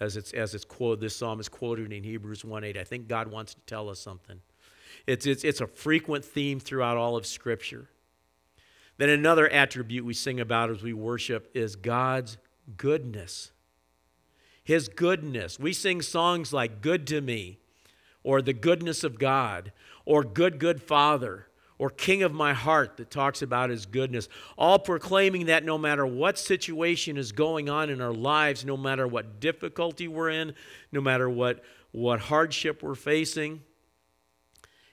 As 0.00 0.16
it's, 0.16 0.32
as 0.32 0.54
it's 0.54 0.64
quoted, 0.64 1.00
this 1.00 1.16
psalm 1.16 1.40
is 1.40 1.48
quoted 1.48 1.92
in 1.92 2.02
Hebrews 2.02 2.44
1 2.44 2.64
8. 2.64 2.76
I 2.76 2.84
think 2.84 3.06
God 3.06 3.28
wants 3.28 3.54
to 3.54 3.60
tell 3.66 3.88
us 3.88 4.00
something. 4.00 4.40
It's, 5.06 5.26
it's, 5.26 5.44
it's 5.44 5.60
a 5.60 5.66
frequent 5.66 6.24
theme 6.24 6.60
throughout 6.60 6.96
all 6.96 7.16
of 7.16 7.26
Scripture. 7.26 7.88
Then 8.98 9.08
another 9.08 9.48
attribute 9.48 10.04
we 10.04 10.14
sing 10.14 10.40
about 10.40 10.70
as 10.70 10.82
we 10.82 10.92
worship 10.92 11.50
is 11.54 11.76
God's 11.76 12.36
goodness. 12.76 13.52
His 14.64 14.88
goodness. 14.88 15.58
We 15.58 15.72
sing 15.72 16.02
songs 16.02 16.52
like 16.52 16.82
Good 16.82 17.06
to 17.06 17.20
Me, 17.20 17.58
or 18.22 18.42
The 18.42 18.52
Goodness 18.52 19.04
of 19.04 19.18
God, 19.18 19.72
or 20.04 20.24
Good, 20.24 20.58
Good 20.58 20.82
Father, 20.82 21.46
or 21.78 21.90
King 21.90 22.24
of 22.24 22.32
My 22.32 22.52
Heart 22.52 22.96
that 22.96 23.10
talks 23.10 23.40
about 23.40 23.70
His 23.70 23.86
goodness, 23.86 24.28
all 24.58 24.78
proclaiming 24.78 25.46
that 25.46 25.64
no 25.64 25.78
matter 25.78 26.04
what 26.04 26.38
situation 26.38 27.16
is 27.16 27.30
going 27.32 27.70
on 27.70 27.88
in 27.88 28.00
our 28.00 28.12
lives, 28.12 28.64
no 28.64 28.76
matter 28.76 29.06
what 29.06 29.40
difficulty 29.40 30.08
we're 30.08 30.30
in, 30.30 30.54
no 30.90 31.00
matter 31.00 31.30
what, 31.30 31.62
what 31.92 32.20
hardship 32.20 32.82
we're 32.82 32.96
facing, 32.96 33.62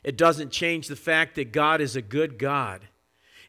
it 0.05 0.17
doesn't 0.17 0.51
change 0.51 0.87
the 0.87 0.95
fact 0.95 1.33
that 1.33 1.51
God 1.51 1.81
is 1.81 1.95
a 1.95 2.01
good 2.01 2.37
God 2.37 2.87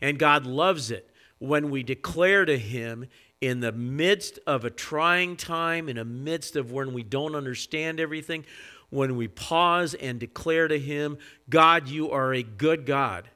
and 0.01 0.19
God 0.19 0.47
loves 0.47 0.91
it 0.91 1.11
when 1.39 1.69
we 1.69 1.83
declare 1.83 2.47
to 2.47 2.57
Him 2.57 3.07
in 3.43 3.61
the 3.61 3.73
midst 3.73 4.39
of 4.47 4.65
a 4.65 4.71
trying 4.71 5.37
time, 5.37 5.91
in 5.91 5.97
the 5.97 6.05
midst 6.07 6.57
of 6.57 6.73
when 6.73 6.95
we 6.95 7.03
don't 7.03 7.35
understand 7.35 8.01
everything, 8.01 8.47
when 8.89 9.17
we 9.17 9.29
pause 9.29 9.93
and 9.93 10.19
declare 10.19 10.67
to 10.67 10.79
Him, 10.79 11.19
God, 11.51 11.89
you 11.89 12.11
are 12.11 12.33
a 12.33 12.43
good 12.43 12.87
God. 12.87 13.29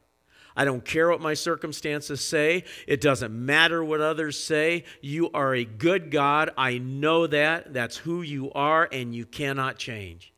I 0.56 0.64
don't 0.64 0.83
care 0.83 1.11
what 1.11 1.20
my 1.20 1.35
circumstances 1.35 2.22
say. 2.22 2.64
It 2.87 3.02
doesn't 3.02 3.33
matter 3.33 3.85
what 3.85 4.00
others 4.00 4.42
say. 4.42 4.85
You 5.02 5.30
are 5.33 5.54
a 5.54 5.66
good 5.66 6.11
God. 6.11 6.52
I 6.56 6.78
know 6.78 7.26
that. 7.26 7.74
That's 7.74 7.98
who 7.98 8.22
you 8.22 8.50
are, 8.52 8.88
and 8.90 9.14
you 9.14 9.26
cannot 9.26 9.76
change. 9.76 10.29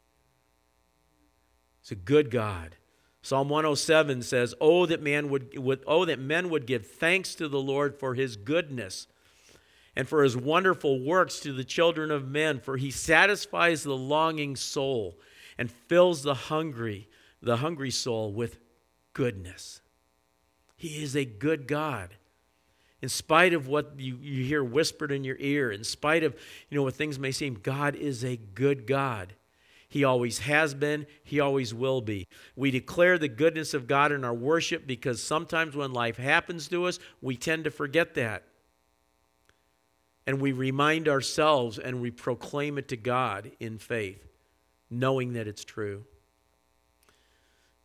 It's 1.82 1.90
a 1.90 1.96
good 1.96 2.30
God. 2.30 2.76
Psalm 3.22 3.48
107 3.48 4.22
says, 4.22 4.54
"Oh 4.60 4.86
that 4.86 5.02
man 5.02 5.28
would, 5.28 5.58
would 5.58 5.82
oh 5.86 6.04
that 6.04 6.18
men 6.18 6.48
would 6.48 6.66
give 6.66 6.86
thanks 6.86 7.34
to 7.36 7.48
the 7.48 7.60
Lord 7.60 7.94
for 7.94 8.14
his 8.14 8.36
goodness 8.36 9.08
and 9.94 10.08
for 10.08 10.22
his 10.22 10.36
wonderful 10.36 11.00
works 11.00 11.38
to 11.40 11.52
the 11.52 11.64
children 11.64 12.10
of 12.10 12.26
men, 12.26 12.60
for 12.60 12.76
he 12.76 12.90
satisfies 12.90 13.82
the 13.82 13.96
longing 13.96 14.56
soul 14.56 15.18
and 15.58 15.70
fills 15.70 16.22
the 16.22 16.34
hungry, 16.34 17.08
the 17.40 17.58
hungry 17.58 17.90
soul 17.90 18.32
with 18.32 18.58
goodness." 19.12 19.80
He 20.76 21.02
is 21.02 21.16
a 21.16 21.24
good 21.24 21.68
God. 21.68 22.16
In 23.00 23.08
spite 23.08 23.54
of 23.54 23.66
what 23.68 23.98
you, 23.98 24.18
you 24.20 24.44
hear 24.44 24.62
whispered 24.62 25.10
in 25.10 25.22
your 25.24 25.36
ear, 25.38 25.70
in 25.70 25.82
spite 25.82 26.22
of 26.22 26.34
you 26.70 26.76
know 26.76 26.84
what 26.84 26.94
things 26.94 27.18
may 27.18 27.32
seem, 27.32 27.54
God 27.54 27.96
is 27.96 28.24
a 28.24 28.36
good 28.36 28.86
God. 28.86 29.34
He 29.92 30.04
always 30.04 30.38
has 30.38 30.72
been, 30.72 31.06
He 31.22 31.38
always 31.38 31.74
will 31.74 32.00
be. 32.00 32.26
We 32.56 32.70
declare 32.70 33.18
the 33.18 33.28
goodness 33.28 33.74
of 33.74 33.86
God 33.86 34.10
in 34.10 34.24
our 34.24 34.32
worship 34.32 34.86
because 34.86 35.22
sometimes 35.22 35.76
when 35.76 35.92
life 35.92 36.16
happens 36.16 36.66
to 36.68 36.86
us, 36.86 36.98
we 37.20 37.36
tend 37.36 37.64
to 37.64 37.70
forget 37.70 38.14
that. 38.14 38.44
And 40.26 40.40
we 40.40 40.52
remind 40.52 41.08
ourselves 41.08 41.78
and 41.78 42.00
we 42.00 42.10
proclaim 42.10 42.78
it 42.78 42.88
to 42.88 42.96
God 42.96 43.52
in 43.60 43.76
faith, 43.76 44.26
knowing 44.88 45.34
that 45.34 45.46
it's 45.46 45.62
true. 45.62 46.06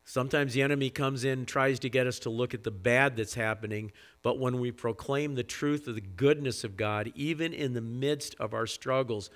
Sometimes 0.05 0.53
the 0.53 0.61
enemy 0.61 0.89
comes 0.89 1.25
in 1.25 1.45
tries 1.45 1.77
to 1.79 1.89
get 1.89 2.07
us 2.07 2.19
to 2.19 2.29
look 2.29 2.53
at 2.53 2.63
the 2.63 2.71
bad 2.71 3.17
that's 3.17 3.33
happening, 3.33 3.91
but 4.23 4.39
when 4.39 4.61
we 4.61 4.71
proclaim 4.71 5.35
the 5.35 5.43
truth 5.43 5.89
of 5.89 5.95
the 5.95 5.99
goodness 5.99 6.63
of 6.63 6.77
God, 6.77 7.11
even 7.15 7.51
in 7.51 7.73
the 7.73 7.81
midst 7.81 8.33
of 8.39 8.53
our 8.53 8.65
struggles, 8.65 9.29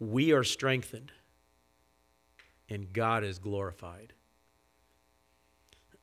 we 0.00 0.32
are 0.32 0.42
strengthened 0.42 1.12
and 2.68 2.92
God 2.92 3.22
is 3.22 3.38
glorified. 3.38 4.14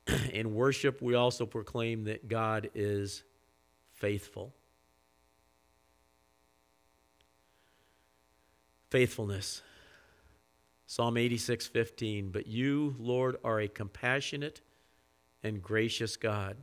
In 0.32 0.54
worship, 0.54 1.02
we 1.02 1.16
also 1.16 1.46
proclaim 1.46 2.06
that 2.06 2.28
God 2.28 2.70
is 2.76 3.24
faithful. 3.94 4.54
Faithfulness. 8.90 9.64
Psalm 10.86 11.18
86 11.18 11.68
15. 11.68 12.30
But 12.30 12.48
you, 12.48 12.96
Lord, 13.00 13.38
are 13.44 13.60
a 13.60 13.68
compassionate 13.68 14.62
and 15.44 15.62
gracious 15.62 16.16
God. 16.16 16.58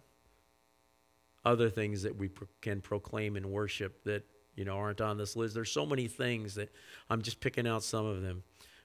Other 1.44 1.68
things 1.68 2.02
that 2.02 2.16
we 2.16 2.28
pro- 2.28 2.48
can 2.62 2.80
proclaim 2.80 3.36
in 3.36 3.50
worship 3.50 4.02
that 4.04 4.24
you 4.56 4.64
know 4.64 4.76
aren't 4.76 5.00
on 5.00 5.16
this 5.16 5.36
list. 5.36 5.54
There's 5.54 5.72
so 5.72 5.86
many 5.86 6.08
things 6.08 6.54
that 6.54 6.72
I'm 7.10 7.22
just 7.22 7.40
picking 7.40 7.66
out 7.66 7.82
some 7.82 8.06
of 8.06 8.22
them. 8.22 8.42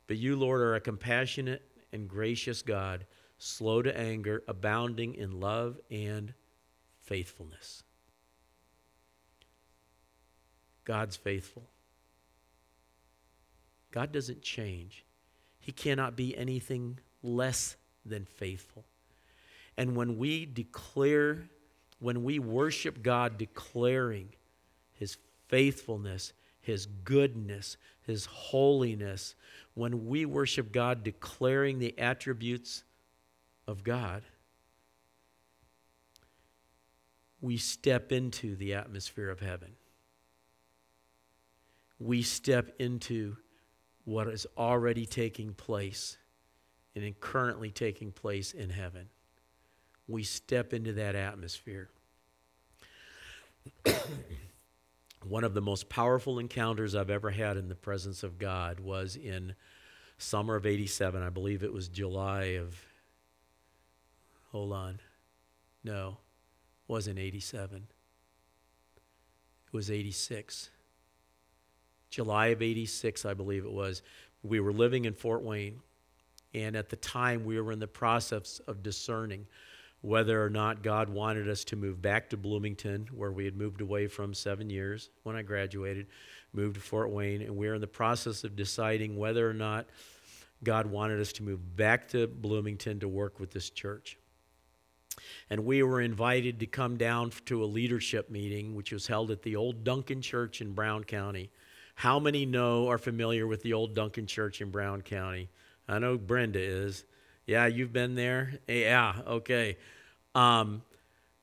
But 0.08 0.18
you, 0.18 0.36
Lord, 0.36 0.62
are 0.62 0.76
a 0.76 0.82
compassionate 0.82 1.62
and 1.94 2.08
gracious 2.08 2.62
God, 2.62 3.06
slow 3.38 3.82
to 3.82 3.96
anger, 3.98 4.44
abounding 4.48 5.16
in 5.16 5.40
love 5.40 5.80
and 5.92 6.34
faithfulness. 7.02 7.84
God's 10.86 11.16
faithful. 11.16 11.70
God 13.92 14.12
doesn't 14.12 14.42
change. 14.42 15.06
He 15.60 15.72
cannot 15.72 16.16
be 16.16 16.36
anything 16.36 17.00
less 17.22 17.76
than 18.06 18.26
faithful. 18.26 18.86
And 19.78 19.96
when 19.96 20.18
we 20.18 20.46
declare, 20.46 21.50
when 22.00 22.24
we 22.24 22.40
worship 22.40 23.02
God 23.04 23.38
declaring 23.38 24.30
his 24.94 25.18
faithfulness, 25.50 26.32
his 26.62 26.86
goodness, 26.86 27.76
his 28.02 28.26
holiness, 28.26 29.36
when 29.74 30.08
we 30.08 30.26
worship 30.26 30.72
God 30.72 31.04
declaring 31.04 31.80
the 31.80 31.98
attributes 32.00 32.84
of 33.68 33.84
God, 33.84 34.24
we 37.42 37.58
step 37.58 38.12
into 38.12 38.56
the 38.56 38.74
atmosphere 38.74 39.30
of 39.30 39.40
heaven. 39.40 39.74
We 42.00 42.22
step 42.22 42.76
into 42.80 43.38
what 44.06 44.28
is 44.28 44.48
already 44.58 45.06
taking 45.06 45.54
place 45.54 46.18
and 46.96 47.20
currently 47.20 47.72
taking 47.72 48.12
place 48.12 48.52
in 48.54 48.70
heaven. 48.70 49.10
We 50.08 50.24
step 50.24 50.74
into 50.74 50.94
that 50.94 51.16
atmosphere. 51.16 51.90
One 55.30 55.44
of 55.44 55.54
the 55.54 55.62
most 55.62 55.90
powerful 55.90 56.40
encounters 56.40 56.96
I've 56.96 57.12
ever 57.12 57.30
had 57.30 57.56
in 57.56 57.70
the 57.70 57.76
presence 57.76 58.24
of 58.24 58.40
God 58.40 58.80
was 58.80 59.16
in 59.16 59.54
summer 60.18 60.56
of 60.56 60.66
87. 60.66 61.22
I 61.22 61.30
believe 61.30 61.62
it 61.64 61.72
was 61.72 61.88
July 61.88 62.58
of, 62.58 62.76
hold 64.52 64.74
on. 64.74 65.00
No, 65.84 66.18
wasn't 66.88 67.20
87. 67.20 67.86
It 69.68 69.72
was 69.72 69.92
86. 69.92 70.72
July 72.10 72.48
of 72.48 72.64
86, 72.64 73.24
I 73.24 73.36
believe 73.36 73.66
it 73.66 73.72
was. 73.72 74.02
We 74.42 74.60
were 74.60 74.74
living 74.74 75.06
in 75.06 75.14
Fort 75.14 75.44
Wayne, 75.44 75.80
and 76.56 76.76
at 76.76 76.90
the 76.90 76.96
time 76.96 77.46
we 77.46 77.62
were 77.62 77.72
in 77.72 77.78
the 77.78 77.88
process 77.88 78.62
of 78.66 78.82
discerning 78.82 79.46
whether 80.02 80.44
or 80.44 80.50
not 80.50 80.82
God 80.82 81.10
wanted 81.10 81.50
us 81.50 81.64
to 81.66 81.76
move 81.76 82.02
back 82.02 82.30
to 82.30 82.38
Bloomington, 82.38 83.08
where 83.14 83.32
we 83.32 83.46
had 83.46 83.58
moved 83.58 83.82
away 83.82 84.08
from 84.08 84.34
seven 84.34 84.70
years 84.70 85.10
when 85.24 85.36
I 85.36 85.42
graduated, 85.42 86.08
moved 86.54 86.76
to 86.76 86.82
Fort 86.82 87.12
Wayne, 87.12 87.42
and 87.42 87.58
we're 87.58 87.76
in 87.76 87.82
the 87.82 87.88
process 87.88 88.44
of 88.44 88.56
deciding 88.56 89.18
whether 89.18 89.50
or 89.50 89.54
not 89.54 89.88
God 90.64 90.88
wanted 90.88 91.20
us 91.20 91.34
to 91.34 91.44
move 91.44 91.76
back 91.76 92.08
to 92.10 92.28
Bloomington 92.28 93.00
to 93.02 93.08
work 93.08 93.40
with 93.40 93.52
this 93.52 93.70
church. 93.70 94.18
And 95.50 95.66
we 95.66 95.84
were 95.84 96.00
invited 96.00 96.60
to 96.62 96.66
come 96.66 96.98
down 96.98 97.32
to 97.46 97.64
a 97.64 97.66
leadership 97.66 98.30
meeting, 98.30 98.76
which 98.76 98.94
was 98.94 99.08
held 99.08 99.32
at 99.32 99.42
the 99.42 99.58
old 99.58 99.84
Duncan 99.84 100.22
Church 100.22 100.62
in 100.62 100.74
Brown 100.74 101.04
County. 101.04 101.50
How 101.96 102.20
many 102.20 102.46
know 102.46 102.88
are 102.90 102.98
familiar 102.98 103.46
with 103.46 103.62
the 103.62 103.74
old 103.74 103.94
Duncan 103.94 104.28
Church 104.28 104.62
in 104.62 104.72
Brown 104.72 105.02
County? 105.02 105.50
I 105.90 106.00
know 106.00 106.18
Brenda 106.18 106.60
is. 106.60 107.04
Yeah, 107.50 107.66
you've 107.66 107.92
been 107.92 108.14
there? 108.14 108.60
Yeah, 108.68 109.12
okay. 109.26 109.78
Um, 110.36 110.84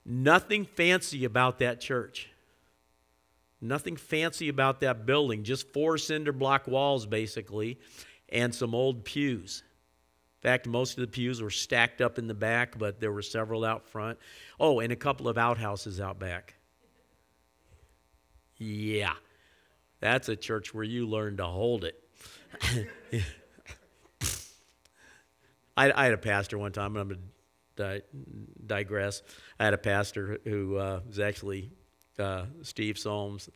nothing 0.05 0.65
fancy 0.65 1.25
about 1.25 1.59
that 1.59 1.81
church. 1.81 2.31
Nothing 3.61 3.97
fancy 3.97 4.49
about 4.49 4.79
that 4.83 5.05
building, 5.05 5.43
just 5.43 5.73
four 5.73 5.99
cinder 5.99 6.33
block 6.33 6.69
walls, 6.69 7.07
basically, 7.07 7.81
and 8.29 8.55
some 8.55 8.73
old 8.73 9.05
pews. 9.05 9.65
In 10.37 10.49
fact, 10.49 10.69
most 10.69 10.97
of 10.97 11.01
the 11.01 11.09
pews 11.09 11.43
were 11.43 11.51
stacked 11.51 12.01
up 12.01 12.21
in 12.21 12.29
the 12.29 12.35
back, 12.35 12.79
but 12.79 13.01
there 13.01 13.11
were 13.11 13.21
several 13.21 13.65
out 13.65 13.89
front. 13.89 14.17
Oh, 14.61 14.79
and 14.79 14.93
a 14.93 14.97
couple 14.97 15.27
of 15.27 15.37
outhouses 15.37 16.01
out 16.01 16.21
back. 16.21 16.55
Yeah, 18.59 19.15
that's 19.99 20.29
a 20.29 20.37
church 20.37 20.73
where 20.73 20.85
you 20.85 21.09
learn 21.09 21.39
to 21.39 21.47
hold 21.47 21.83
it. 21.83 22.01
I, 25.77 25.93
I, 25.93 26.05
had 26.05 26.15
a 26.15 26.19
pastor 26.19 26.59
one 26.59 26.73
time, 26.73 26.97
and 26.97 26.99
I'm 26.99 27.09
going 27.09 27.21
to 27.77 28.01
di- 28.01 28.03
digress. 28.67 29.23
I 29.59 29.65
had 29.65 29.75
a 29.75 29.79
pastor 29.79 30.39
who 30.45 30.77
uh, 30.77 31.01
was 31.07 31.21
actually 31.21 31.71
uh, 32.19 32.47
Steve 32.63 32.99
Solms, 32.99 33.51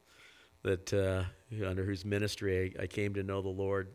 that 0.63 0.93
uh, 0.93 1.25
under 1.65 1.85
whose 1.85 2.05
ministry 2.05 2.75
I, 2.79 2.83
I, 2.83 2.87
came 2.87 3.15
to 3.15 3.23
know 3.23 3.41
the 3.41 3.49
Lord. 3.49 3.89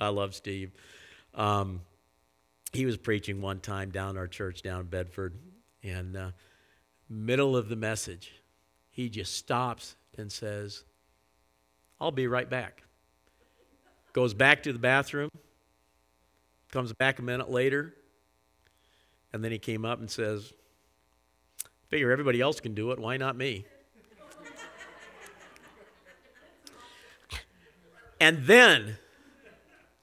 I 0.00 0.08
love 0.08 0.34
Steve. 0.34 0.72
Um, 1.34 1.82
he 2.72 2.86
was 2.86 2.96
preaching 2.96 3.40
one 3.40 3.60
time 3.60 3.90
down 3.90 4.16
our 4.16 4.26
church 4.26 4.62
down 4.62 4.80
in 4.80 4.86
Bedford, 4.86 5.34
and 5.82 6.16
uh, 6.16 6.30
middle 7.08 7.56
of 7.56 7.68
the 7.68 7.76
message, 7.76 8.32
he 8.90 9.08
just 9.08 9.34
stops 9.34 9.96
and 10.16 10.32
says, 10.32 10.84
"I'll 12.00 12.10
be 12.10 12.26
right 12.26 12.48
back." 12.48 12.82
Goes 14.12 14.32
back 14.32 14.62
to 14.62 14.72
the 14.72 14.78
bathroom, 14.78 15.30
comes 16.70 16.92
back 16.92 17.18
a 17.18 17.22
minute 17.22 17.50
later, 17.50 17.94
and 19.32 19.42
then 19.44 19.52
he 19.52 19.58
came 19.58 19.84
up 19.84 19.98
and 19.98 20.10
says, 20.10 20.52
"Figure 21.88 22.10
everybody 22.10 22.40
else 22.40 22.60
can 22.60 22.74
do 22.74 22.90
it. 22.92 22.98
Why 22.98 23.16
not 23.16 23.36
me?" 23.36 23.66
and 28.20 28.44
then, 28.46 28.98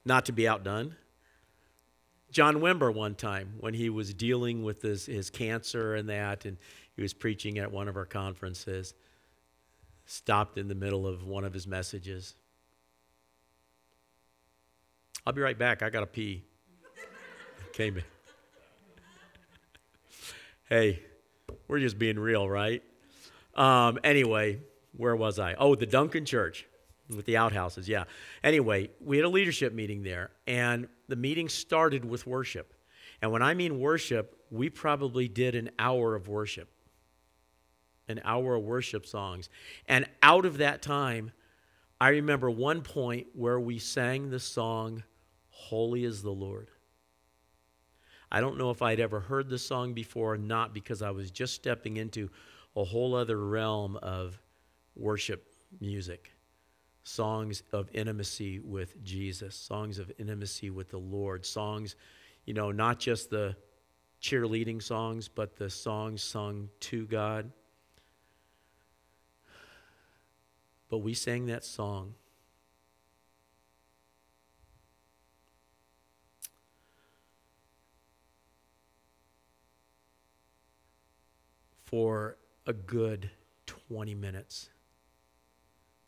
not 0.04 0.26
to 0.26 0.32
be 0.32 0.46
outdone, 0.46 0.96
John 2.30 2.56
Wimber 2.56 2.92
one 2.92 3.14
time 3.14 3.54
when 3.60 3.74
he 3.74 3.88
was 3.88 4.12
dealing 4.12 4.64
with 4.64 4.82
his, 4.82 5.06
his 5.06 5.30
cancer 5.30 5.94
and 5.94 6.08
that, 6.08 6.44
and 6.44 6.56
he 6.96 7.02
was 7.02 7.14
preaching 7.14 7.58
at 7.58 7.70
one 7.70 7.86
of 7.86 7.96
our 7.96 8.04
conferences, 8.04 8.94
stopped 10.06 10.58
in 10.58 10.66
the 10.66 10.74
middle 10.74 11.06
of 11.06 11.24
one 11.24 11.44
of 11.44 11.52
his 11.52 11.66
messages. 11.66 12.34
I'll 15.26 15.32
be 15.32 15.40
right 15.40 15.58
back. 15.58 15.82
I 15.82 15.90
got 15.90 16.00
to 16.00 16.06
pee. 16.06 16.42
Came 17.74 17.96
in. 17.96 18.04
hey, 20.68 21.02
we're 21.66 21.80
just 21.80 21.98
being 21.98 22.20
real, 22.20 22.48
right? 22.48 22.84
Um, 23.56 23.98
anyway, 24.04 24.60
where 24.96 25.16
was 25.16 25.40
I? 25.40 25.54
Oh, 25.54 25.74
the 25.74 25.84
Duncan 25.84 26.24
Church 26.24 26.68
with 27.08 27.26
the 27.26 27.36
outhouses, 27.36 27.88
yeah. 27.88 28.04
Anyway, 28.44 28.90
we 29.00 29.16
had 29.16 29.26
a 29.26 29.28
leadership 29.28 29.72
meeting 29.72 30.04
there, 30.04 30.30
and 30.46 30.86
the 31.08 31.16
meeting 31.16 31.48
started 31.48 32.04
with 32.04 32.28
worship. 32.28 32.74
And 33.20 33.32
when 33.32 33.42
I 33.42 33.54
mean 33.54 33.80
worship, 33.80 34.38
we 34.52 34.70
probably 34.70 35.26
did 35.26 35.56
an 35.56 35.70
hour 35.76 36.14
of 36.14 36.28
worship, 36.28 36.68
an 38.06 38.20
hour 38.24 38.54
of 38.54 38.62
worship 38.62 39.04
songs. 39.04 39.48
And 39.88 40.08
out 40.22 40.44
of 40.44 40.58
that 40.58 40.80
time, 40.80 41.32
I 42.00 42.10
remember 42.10 42.48
one 42.52 42.82
point 42.82 43.26
where 43.34 43.58
we 43.58 43.80
sang 43.80 44.30
the 44.30 44.38
song, 44.38 45.02
Holy 45.50 46.04
is 46.04 46.22
the 46.22 46.30
Lord. 46.30 46.68
I 48.34 48.40
don't 48.40 48.58
know 48.58 48.70
if 48.70 48.82
I'd 48.82 48.98
ever 48.98 49.20
heard 49.20 49.48
the 49.48 49.58
song 49.58 49.92
before 49.94 50.32
or 50.32 50.36
not 50.36 50.74
because 50.74 51.02
I 51.02 51.12
was 51.12 51.30
just 51.30 51.54
stepping 51.54 51.98
into 51.98 52.28
a 52.74 52.82
whole 52.82 53.14
other 53.14 53.38
realm 53.38 53.96
of 53.98 54.36
worship 54.96 55.54
music 55.80 56.32
songs 57.04 57.62
of 57.70 57.88
intimacy 57.92 58.58
with 58.58 59.00
Jesus, 59.04 59.54
songs 59.54 60.00
of 60.00 60.10
intimacy 60.18 60.70
with 60.70 60.90
the 60.90 60.98
Lord, 60.98 61.46
songs, 61.46 61.94
you 62.44 62.54
know, 62.54 62.72
not 62.72 62.98
just 62.98 63.30
the 63.30 63.54
cheerleading 64.20 64.82
songs, 64.82 65.28
but 65.28 65.54
the 65.54 65.70
songs 65.70 66.20
sung 66.20 66.70
to 66.80 67.06
God. 67.06 67.52
But 70.88 70.98
we 70.98 71.14
sang 71.14 71.46
that 71.46 71.64
song. 71.64 72.16
For 81.94 82.36
a 82.66 82.72
good 82.72 83.30
20 83.66 84.16
minutes 84.16 84.68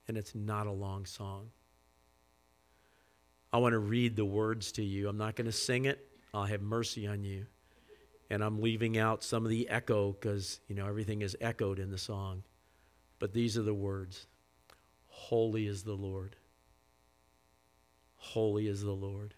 and 0.09 0.17
it's 0.17 0.35
not 0.35 0.67
a 0.67 0.73
long 0.73 1.07
song. 1.07 1.51
I 3.53 3.59
want 3.59 3.75
to 3.75 3.79
read 3.79 4.17
the 4.17 4.25
words 4.25 4.73
to 4.73 4.83
you. 4.83 5.09
I'm 5.09 5.17
not 5.17 5.37
going 5.37 5.47
to 5.47 5.53
sing 5.53 5.85
it. 5.85 6.05
I'll 6.35 6.43
have 6.43 6.61
mercy 6.61 7.07
on 7.07 7.23
you. 7.23 7.47
And 8.31 8.43
I'm 8.43 8.61
leaving 8.61 8.99
out 8.99 9.23
some 9.23 9.45
of 9.45 9.49
the 9.49 9.69
echo 9.69 10.11
because, 10.11 10.59
you 10.67 10.75
know, 10.75 10.89
everything 10.89 11.23
is 11.23 11.37
echoed 11.41 11.79
in 11.79 11.93
the 11.93 11.99
song. 11.99 12.43
But 13.21 13.33
these 13.33 13.57
are 13.57 13.63
the 13.63 13.73
words 13.73 14.27
Holy 15.07 15.69
is 15.69 15.85
the 15.85 15.95
Lord. 15.95 16.35
Holy 18.17 18.67
is 18.67 18.83
the 18.83 18.91
Lord. 18.91 19.35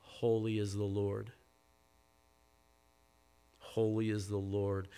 Holy 0.00 0.58
is 0.58 0.74
the 0.74 0.82
Lord. 0.82 1.30
Holy 3.76 4.08
is 4.08 4.26
the 4.28 4.38
Lord. 4.38 4.88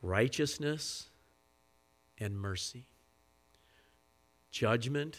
Righteousness 0.00 1.08
and 2.18 2.38
mercy 2.38 2.86
judgment 4.52 5.18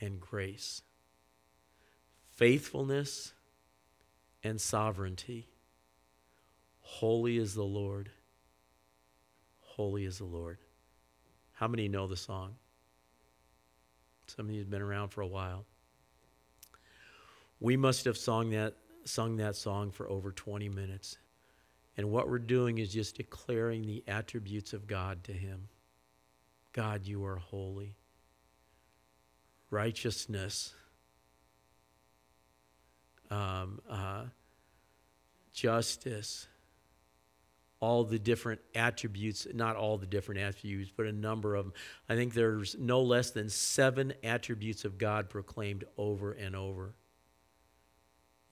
and 0.00 0.20
grace, 0.20 0.82
faithfulness 2.34 3.32
and 4.42 4.60
sovereignty. 4.60 5.46
Holy 6.80 7.38
is 7.38 7.54
the 7.54 7.62
Lord. 7.62 8.10
Holy 9.60 10.04
is 10.04 10.18
the 10.18 10.24
Lord. 10.24 10.58
How 11.52 11.68
many 11.68 11.86
know 11.86 12.08
the 12.08 12.16
song? 12.16 12.56
Some 14.26 14.46
of 14.46 14.52
you 14.52 14.58
have 14.58 14.68
been 14.68 14.82
around 14.82 15.10
for 15.10 15.20
a 15.20 15.28
while. 15.28 15.64
We 17.60 17.76
must 17.76 18.04
have 18.04 18.18
sung 18.18 18.50
that, 18.50 18.74
sung 19.04 19.36
that 19.36 19.54
song 19.54 19.92
for 19.92 20.10
over 20.10 20.32
20 20.32 20.68
minutes. 20.68 21.18
And 21.96 22.10
what 22.10 22.28
we're 22.28 22.38
doing 22.38 22.78
is 22.78 22.92
just 22.92 23.16
declaring 23.16 23.86
the 23.86 24.04
attributes 24.06 24.72
of 24.72 24.86
God 24.86 25.24
to 25.24 25.32
Him. 25.32 25.68
God, 26.72 27.06
you 27.06 27.24
are 27.24 27.36
holy. 27.36 27.96
Righteousness, 29.70 30.74
um, 33.30 33.80
uh, 33.88 34.24
justice, 35.52 36.46
all 37.80 38.04
the 38.04 38.18
different 38.18 38.60
attributes, 38.74 39.46
not 39.52 39.76
all 39.76 39.98
the 39.98 40.06
different 40.06 40.40
attributes, 40.40 40.92
but 40.94 41.06
a 41.06 41.12
number 41.12 41.54
of 41.54 41.64
them. 41.64 41.72
I 42.08 42.14
think 42.14 42.34
there's 42.34 42.76
no 42.78 43.02
less 43.02 43.30
than 43.30 43.48
seven 43.48 44.12
attributes 44.22 44.84
of 44.84 44.98
God 44.98 45.28
proclaimed 45.28 45.84
over 45.96 46.32
and 46.32 46.54
over. 46.54 46.94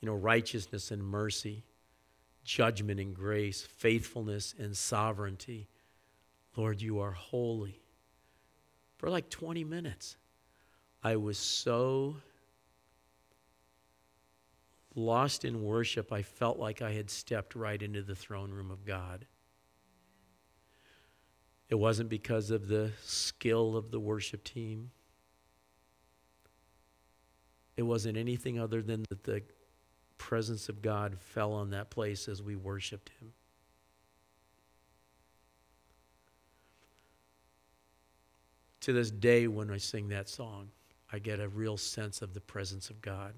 You 0.01 0.07
know, 0.07 0.15
righteousness 0.15 0.91
and 0.91 1.03
mercy, 1.03 1.65
judgment 2.45 3.01
and 3.01 3.15
grace, 3.15 3.63
faithfulness 3.63 4.55
and 4.59 4.77
sovereignty. 4.77 5.69
Lord, 6.57 6.81
you 6.81 7.01
are 7.01 7.13
holy 7.13 7.81
for 8.97 9.11
like 9.11 9.29
20 9.31 9.65
minutes. 9.65 10.17
I 11.03 11.17
was 11.17 11.37
so 11.39 12.17
lost 14.95 15.45
in 15.45 15.65
worship, 15.65 16.13
I 16.13 16.23
felt 16.23 16.59
like 16.59 16.81
I 16.81 16.93
had 16.93 17.11
stepped 17.11 17.55
right 17.55 17.81
into 17.81 18.03
the 18.03 18.15
throne 18.15 18.51
room 18.53 18.71
of 18.71 18.85
God. 18.85 19.27
It 21.69 21.75
wasn't 21.75 22.09
because 22.09 22.51
of 22.51 22.69
the 22.69 22.93
skill 23.03 23.77
of 23.77 23.91
the 23.91 23.99
worship 23.99 24.45
team. 24.45 24.91
It 27.77 27.83
wasn't 27.83 28.17
anything 28.17 28.59
other 28.59 28.83
than 28.83 29.05
that 29.09 29.25
the 29.25 29.43
presence 30.25 30.71
of 30.71 30.81
God 30.81 31.19
fell 31.21 31.53
on 31.53 31.69
that 31.71 31.91
place 31.91 32.29
as 32.29 32.43
we 32.43 32.57
worshiped 32.57 33.11
Him. 33.21 33.31
To 38.81 38.95
this 38.95 39.11
day, 39.11 39.49
when 39.49 39.71
I 39.71 39.77
sing 39.77 40.09
that 40.09 40.31
song, 40.31 40.69
I 41.13 41.19
get 41.19 41.41
a 41.41 41.49
real 41.51 41.77
sense 41.77 42.23
of 42.23 42.33
the 42.33 42.41
presence 42.41 42.89
of 42.89 43.03
God. 43.03 43.35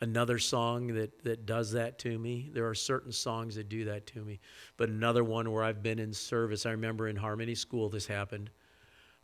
Another 0.00 0.38
song 0.38 0.86
that, 0.94 1.22
that 1.22 1.44
does 1.44 1.72
that 1.72 1.98
to 1.98 2.18
me, 2.18 2.48
there 2.54 2.66
are 2.66 2.74
certain 2.74 3.12
songs 3.12 3.54
that 3.56 3.68
do 3.68 3.84
that 3.84 4.06
to 4.06 4.24
me, 4.24 4.40
but 4.78 4.88
another 4.88 5.24
one 5.24 5.52
where 5.52 5.62
I've 5.62 5.82
been 5.82 5.98
in 5.98 6.14
service, 6.14 6.64
I 6.64 6.70
remember 6.70 7.06
in 7.06 7.16
Harmony 7.16 7.54
School 7.54 7.90
this 7.90 8.06
happened. 8.06 8.48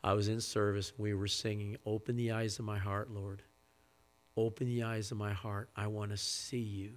I 0.05 0.13
was 0.13 0.29
in 0.29 0.43
service, 0.43 0.93
we 0.99 1.15
were 1.15 1.29
singing, 1.29 1.79
Open 1.87 2.15
the 2.15 2.33
eyes 2.33 2.59
of 2.59 2.67
my 2.67 2.77
heart, 2.77 3.11
Lord. 3.11 3.41
Open 4.37 4.67
the 4.67 4.83
eyes 4.83 5.11
of 5.11 5.19
my 5.19 5.33
heart. 5.33 5.71
I 5.75 5.87
want 5.87 6.11
to 6.11 6.17
see 6.17 6.59
you. 6.59 6.93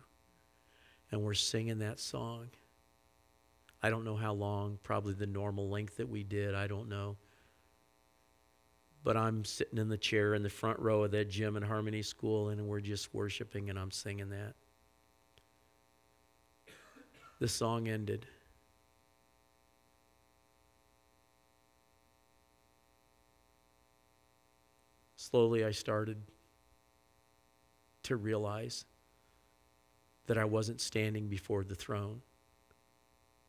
And 1.11 1.21
we're 1.21 1.33
singing 1.33 1.79
that 1.79 1.99
song. 1.99 2.49
I 3.81 3.89
don't 3.89 4.03
know 4.03 4.17
how 4.17 4.33
long, 4.33 4.77
probably 4.83 5.13
the 5.13 5.25
normal 5.25 5.69
length 5.69 5.97
that 5.97 6.09
we 6.09 6.23
did. 6.23 6.53
I 6.53 6.67
don't 6.67 6.89
know. 6.89 7.15
But 9.03 9.15
I'm 9.15 9.45
sitting 9.45 9.77
in 9.77 9.87
the 9.87 9.97
chair 9.97 10.35
in 10.35 10.43
the 10.43 10.49
front 10.49 10.79
row 10.79 11.03
of 11.03 11.11
that 11.11 11.29
gym 11.29 11.55
in 11.55 11.63
Harmony 11.63 12.01
School, 12.01 12.49
and 12.49 12.67
we're 12.67 12.81
just 12.81 13.13
worshiping, 13.13 13.69
and 13.69 13.79
I'm 13.79 13.91
singing 13.91 14.29
that. 14.31 14.55
The 17.39 17.47
song 17.47 17.87
ended. 17.87 18.25
Slowly, 25.15 25.63
I 25.63 25.71
started 25.71 26.17
to 28.09 28.17
realize 28.17 28.85
that 30.27 30.37
I 30.37 30.45
wasn't 30.45 30.81
standing 30.81 31.27
before 31.27 31.63
the 31.63 31.73
throne. 31.73 32.21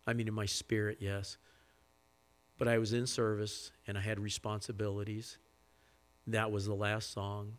I 0.06 0.14
mean, 0.14 0.28
in 0.28 0.34
my 0.34 0.46
spirit, 0.46 0.98
yes. 1.00 1.36
But 2.56 2.68
I 2.68 2.78
was 2.78 2.92
in 2.92 3.06
service 3.06 3.70
and 3.86 3.98
I 3.98 4.00
had 4.00 4.18
responsibilities. 4.18 5.36
That 6.26 6.50
was 6.50 6.66
the 6.66 6.74
last 6.74 7.12
song. 7.12 7.54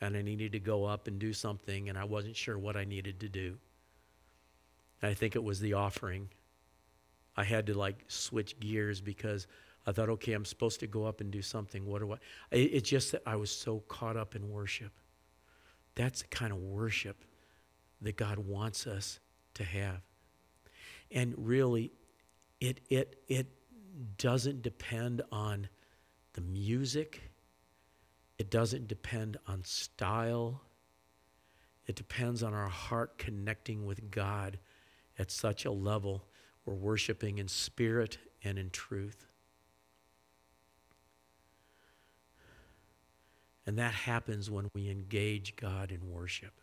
And 0.00 0.16
I 0.16 0.22
needed 0.22 0.52
to 0.52 0.60
go 0.60 0.84
up 0.84 1.08
and 1.08 1.18
do 1.18 1.32
something, 1.32 1.88
and 1.88 1.98
I 1.98 2.04
wasn't 2.04 2.36
sure 2.36 2.56
what 2.56 2.76
I 2.76 2.84
needed 2.84 3.20
to 3.20 3.28
do. 3.28 3.58
I 5.02 5.14
think 5.14 5.34
it 5.34 5.42
was 5.42 5.58
the 5.58 5.72
offering. 5.72 6.28
I 7.36 7.44
had 7.44 7.66
to 7.66 7.74
like 7.74 8.04
switch 8.08 8.60
gears 8.60 9.00
because 9.00 9.46
I 9.86 9.92
thought, 9.92 10.08
okay, 10.10 10.34
I'm 10.34 10.44
supposed 10.44 10.80
to 10.80 10.86
go 10.86 11.04
up 11.04 11.20
and 11.20 11.30
do 11.30 11.42
something. 11.42 11.86
What 11.86 12.00
do 12.00 12.12
I? 12.12 12.16
It's 12.52 12.88
just 12.88 13.12
that 13.12 13.22
I 13.26 13.36
was 13.36 13.50
so 13.50 13.80
caught 13.88 14.16
up 14.16 14.36
in 14.36 14.50
worship. 14.50 14.92
That's 15.98 16.22
the 16.22 16.28
kind 16.28 16.52
of 16.52 16.58
worship 16.58 17.24
that 18.02 18.16
God 18.16 18.38
wants 18.38 18.86
us 18.86 19.18
to 19.54 19.64
have. 19.64 20.00
And 21.10 21.34
really, 21.36 21.90
it, 22.60 22.80
it, 22.88 23.20
it 23.26 23.48
doesn't 24.16 24.62
depend 24.62 25.22
on 25.32 25.68
the 26.34 26.40
music, 26.40 27.20
it 28.38 28.48
doesn't 28.48 28.86
depend 28.86 29.38
on 29.48 29.64
style. 29.64 30.62
It 31.88 31.96
depends 31.96 32.42
on 32.42 32.52
our 32.52 32.68
heart 32.68 33.16
connecting 33.16 33.86
with 33.86 34.10
God 34.10 34.58
at 35.18 35.30
such 35.30 35.64
a 35.64 35.70
level 35.72 36.22
we're 36.66 36.74
worshiping 36.74 37.38
in 37.38 37.48
spirit 37.48 38.18
and 38.44 38.58
in 38.58 38.68
truth. 38.68 39.27
And 43.68 43.78
that 43.78 43.92
happens 43.92 44.50
when 44.50 44.68
we 44.74 44.90
engage 44.90 45.54
God 45.54 45.92
in 45.92 46.10
worship 46.10 46.60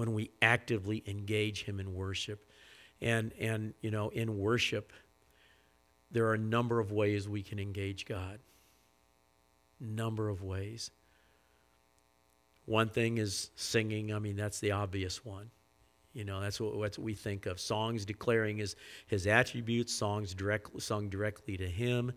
when 0.00 0.14
we 0.14 0.30
actively 0.40 1.02
engage 1.06 1.64
him 1.64 1.78
in 1.78 1.94
worship. 1.94 2.48
And, 3.02 3.32
and 3.38 3.74
you 3.82 3.90
know, 3.90 4.08
in 4.08 4.38
worship, 4.38 4.94
there 6.10 6.26
are 6.26 6.32
a 6.32 6.38
number 6.38 6.80
of 6.80 6.90
ways 6.90 7.28
we 7.28 7.42
can 7.42 7.58
engage 7.58 8.06
God. 8.06 8.38
Number 9.78 10.30
of 10.30 10.42
ways. 10.42 10.90
One 12.64 12.88
thing 12.88 13.18
is 13.18 13.50
singing. 13.56 14.14
I 14.14 14.18
mean, 14.20 14.36
that's 14.36 14.58
the 14.60 14.72
obvious 14.72 15.22
one. 15.22 15.50
You 16.14 16.24
know, 16.24 16.40
that's 16.40 16.60
what, 16.60 16.76
what 16.76 16.98
we 16.98 17.12
think 17.12 17.44
of. 17.44 17.60
Songs 17.60 18.06
declaring 18.06 18.56
his, 18.56 18.76
his 19.06 19.26
attributes, 19.26 19.92
songs 19.92 20.32
direct, 20.32 20.80
sung 20.80 21.10
directly 21.10 21.58
to 21.58 21.68
him. 21.68 22.12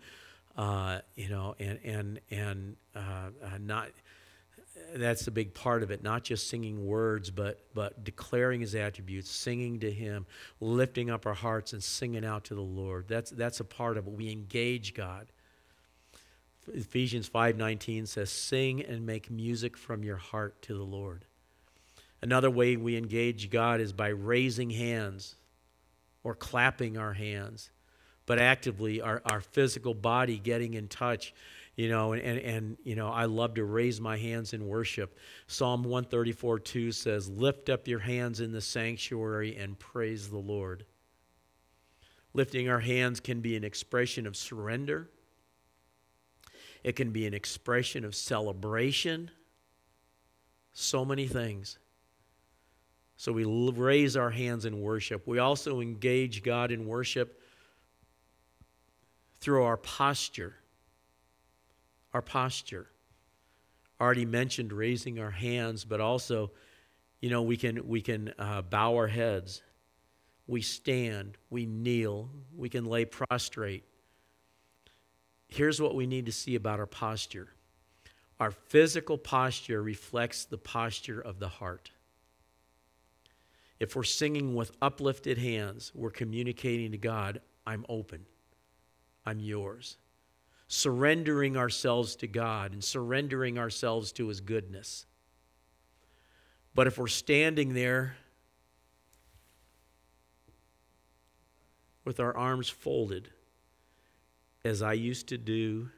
Uh, 0.56 1.00
you 1.16 1.30
know, 1.30 1.56
and 1.60 1.80
and 1.84 2.20
and 2.30 2.76
uh, 2.96 3.30
uh, 3.44 3.58
not 3.60 3.89
that's 4.96 5.28
a 5.28 5.32
big 5.32 5.54
part 5.54 5.84
of 5.84 5.92
it 5.92 6.04
not 6.04 6.24
just 6.24 6.50
singing 6.50 6.86
words 6.86 7.30
but 7.30 7.60
but 7.74 8.04
declaring 8.04 8.62
his 8.62 8.76
attributes 8.76 9.30
singing 9.30 9.80
to 9.80 9.92
him 9.92 10.26
lifting 10.60 11.10
up 11.10 11.26
our 11.26 11.34
hearts 11.34 11.74
and 11.74 11.84
singing 11.84 12.26
out 12.26 12.44
to 12.46 12.56
the 12.56 12.62
lord. 12.62 13.08
That's 13.08 13.32
that's 13.32 13.60
a 13.60 13.66
part 13.66 13.98
of 13.98 14.08
it. 14.08 14.13
We 14.13 14.32
engage 14.32 14.94
god. 14.94 15.28
Ephesians 16.74 17.30
5.19 17.30 18.08
says 18.08 18.30
sing 18.32 18.82
and 18.82 19.06
make 19.06 19.30
music 19.30 19.76
from 19.76 20.04
your 20.04 20.16
heart 20.16 20.62
to 20.63 20.74
the 20.74 20.84
lord. 20.84 21.26
Another 22.22 22.50
way 22.50 22.78
we 22.78 22.96
engage 22.96 23.50
god 23.50 23.82
is 23.82 23.94
by 23.94 24.10
raising 24.10 24.70
hands 24.70 25.36
or 26.24 26.36
clapping 26.36 26.98
our 26.98 27.13
hands 27.13 27.70
but 28.26 28.40
actively 28.40 29.02
our, 29.02 29.22
our 29.26 29.42
physical 29.42 29.94
body 29.94 30.38
getting 30.38 30.74
in 30.74 30.88
touch 30.88 31.34
you 31.76 31.90
know, 31.90 32.14
and, 32.14 32.22
and, 32.22 32.40
and, 32.40 32.78
you 32.84 32.96
know, 32.96 33.10
I 33.10 33.26
love 33.26 33.56
to 33.56 33.64
raise 33.64 34.00
my 34.00 34.16
hands 34.16 34.54
in 34.54 34.68
worship. 34.68 35.18
Psalm 35.48 35.84
134 35.84 36.60
2 36.60 36.92
says, 36.92 37.28
Lift 37.30 37.70
up 37.70 37.88
your 37.88 38.00
hands 38.00 38.40
in 38.40 38.52
the 38.52 38.62
sanctuary 38.62 39.56
and 39.58 39.78
praise 39.80 40.30
the 40.30 40.38
Lord. 40.38 40.86
Lifting 42.36 42.70
our 42.70 42.80
hands 42.80 43.20
can 43.20 43.42
be 43.42 43.56
an 43.56 43.64
expression 43.64 44.28
of 44.28 44.36
surrender, 44.36 45.10
it 46.84 46.96
can 46.96 47.12
be 47.12 47.26
an 47.26 47.34
expression 47.34 48.06
of 48.06 48.14
celebration. 48.14 49.32
So 50.76 51.06
many 51.06 51.28
things. 51.28 51.78
So 53.16 53.32
we 53.32 53.46
raise 53.46 54.18
our 54.18 54.32
hands 54.32 54.66
in 54.66 54.82
worship. 54.82 55.28
We 55.28 55.38
also 55.38 55.82
engage 55.82 56.42
God 56.42 56.72
in 56.72 56.88
worship 56.88 57.40
through 59.44 59.64
our 59.64 59.78
posture 59.78 60.56
our 62.14 62.22
posture. 62.22 62.88
Already 64.00 64.26
mentioned 64.26 64.72
raising 64.72 65.20
our 65.20 65.32
hands, 65.32 65.86
but 65.86 66.00
also, 66.00 66.52
you 67.22 67.30
know, 67.30 67.42
we 67.42 67.58
can 67.58 67.88
we 67.88 68.02
can 68.02 68.34
uh, 68.38 68.62
bow 68.62 68.96
our 68.96 69.08
heads, 69.08 69.62
we 70.48 70.62
stand, 70.62 71.38
we 71.50 71.66
kneel, 71.66 72.30
we 72.56 72.70
can 72.70 72.86
lay 72.86 73.06
prostrate. 73.06 73.84
Here's 75.48 75.82
what 75.82 75.96
we 75.96 76.08
need 76.08 76.26
to 76.26 76.32
see 76.32 76.56
about 76.56 76.80
our 76.80 76.88
posture. 76.88 77.50
Our 78.40 78.52
physical 78.52 79.18
posture 79.18 79.82
reflects 79.82 80.46
the 80.46 80.58
posture 80.58 81.22
of 81.22 81.40
the 81.40 81.48
heart. 81.48 81.92
If 83.80 83.96
we're 83.96 84.04
singing 84.04 84.56
with 84.56 84.72
uplifted 84.82 85.38
hands, 85.38 85.92
we're 85.94 86.10
communicating 86.10 86.92
to 86.92 86.98
God, 86.98 87.42
I'm 87.66 87.86
open. 87.88 88.26
I'm 89.26 89.40
yours 89.40 89.98
surrendering 90.74 91.56
ourselves 91.56 92.16
to 92.16 92.28
God 92.28 92.74
and 92.74 92.84
surrendering 92.84 93.60
ourselves 93.60 94.12
to 94.14 94.28
His 94.28 94.42
goodness. 94.42 95.06
But 96.74 96.88
if 96.88 96.98
we're 96.98 97.06
standing 97.06 97.76
there 97.76 98.18
with 102.04 102.20
our 102.20 102.36
arms 102.36 102.70
folded, 102.70 103.30
as 104.66 104.82
I 104.82 104.94
used 104.94 105.28
to 105.28 105.38
do 105.38 105.89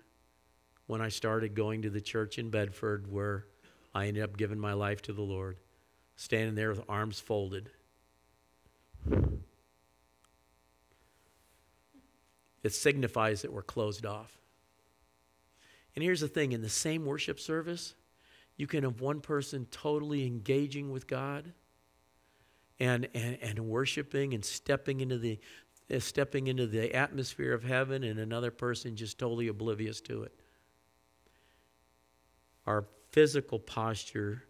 when 0.87 1.01
I 1.01 1.07
started 1.07 1.55
going 1.55 1.83
to 1.83 1.89
the 1.89 2.01
church 2.01 2.37
in 2.37 2.49
Bedford, 2.49 3.09
where 3.09 3.45
I 3.93 4.07
ended 4.07 4.23
up 4.23 4.35
giving 4.35 4.59
my 4.59 4.73
life 4.73 5.01
to 5.03 5.13
the 5.13 5.21
Lord, 5.21 5.55
standing 6.17 6.55
there 6.55 6.69
with 6.69 6.81
arms 6.89 7.19
folded. 7.19 7.69
It 12.65 12.73
signifies 12.73 13.43
that 13.43 13.53
we're 13.53 13.61
closed 13.61 14.07
off. 14.07 14.39
And 15.93 16.03
here's 16.03 16.21
the 16.21 16.27
thing 16.27 16.51
in 16.51 16.63
the 16.63 16.67
same 16.67 17.05
worship 17.05 17.39
service, 17.39 17.93
you 18.57 18.65
can 18.65 18.83
have 18.83 19.01
one 19.01 19.21
person 19.21 19.67
totally 19.69 20.25
engaging 20.25 20.89
with 20.89 21.05
God 21.05 21.53
and, 22.79 23.07
and, 23.13 23.37
and 23.39 23.59
worshiping 23.59 24.33
and 24.33 24.43
stepping 24.43 25.01
into 25.01 25.19
the 25.19 25.39
uh, 25.93 25.99
stepping 25.99 26.47
into 26.47 26.65
the 26.65 26.95
atmosphere 26.95 27.53
of 27.53 27.63
heaven 27.63 28.03
and 28.03 28.19
another 28.19 28.49
person 28.49 28.95
just 28.95 29.19
totally 29.19 29.47
oblivious 29.47 30.01
to 30.01 30.23
it. 30.23 30.33
Our 32.65 32.85
physical 33.11 33.59
posture 33.59 34.41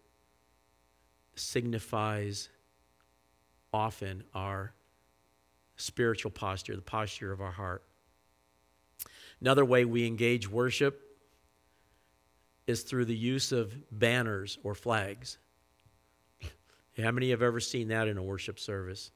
signifies 1.34 2.48
often 3.74 4.24
our 4.34 4.72
spiritual 5.76 6.30
posture, 6.30 6.74
the 6.74 6.80
posture 6.80 7.30
of 7.30 7.42
our 7.42 7.52
heart. 7.52 7.85
Another 9.40 9.64
way 9.64 9.84
we 9.84 10.06
engage 10.06 10.48
worship 10.48 11.02
is 12.66 12.82
through 12.82 13.04
the 13.04 13.16
use 13.16 13.52
of 13.52 13.72
banners 13.90 14.58
or 14.64 14.74
flags. 14.74 15.38
How 17.02 17.10
many 17.10 17.30
have 17.30 17.42
ever 17.42 17.60
seen 17.60 17.88
that 17.88 18.08
in 18.08 18.18
a 18.18 18.22
worship 18.22 18.58
service? 18.58 19.10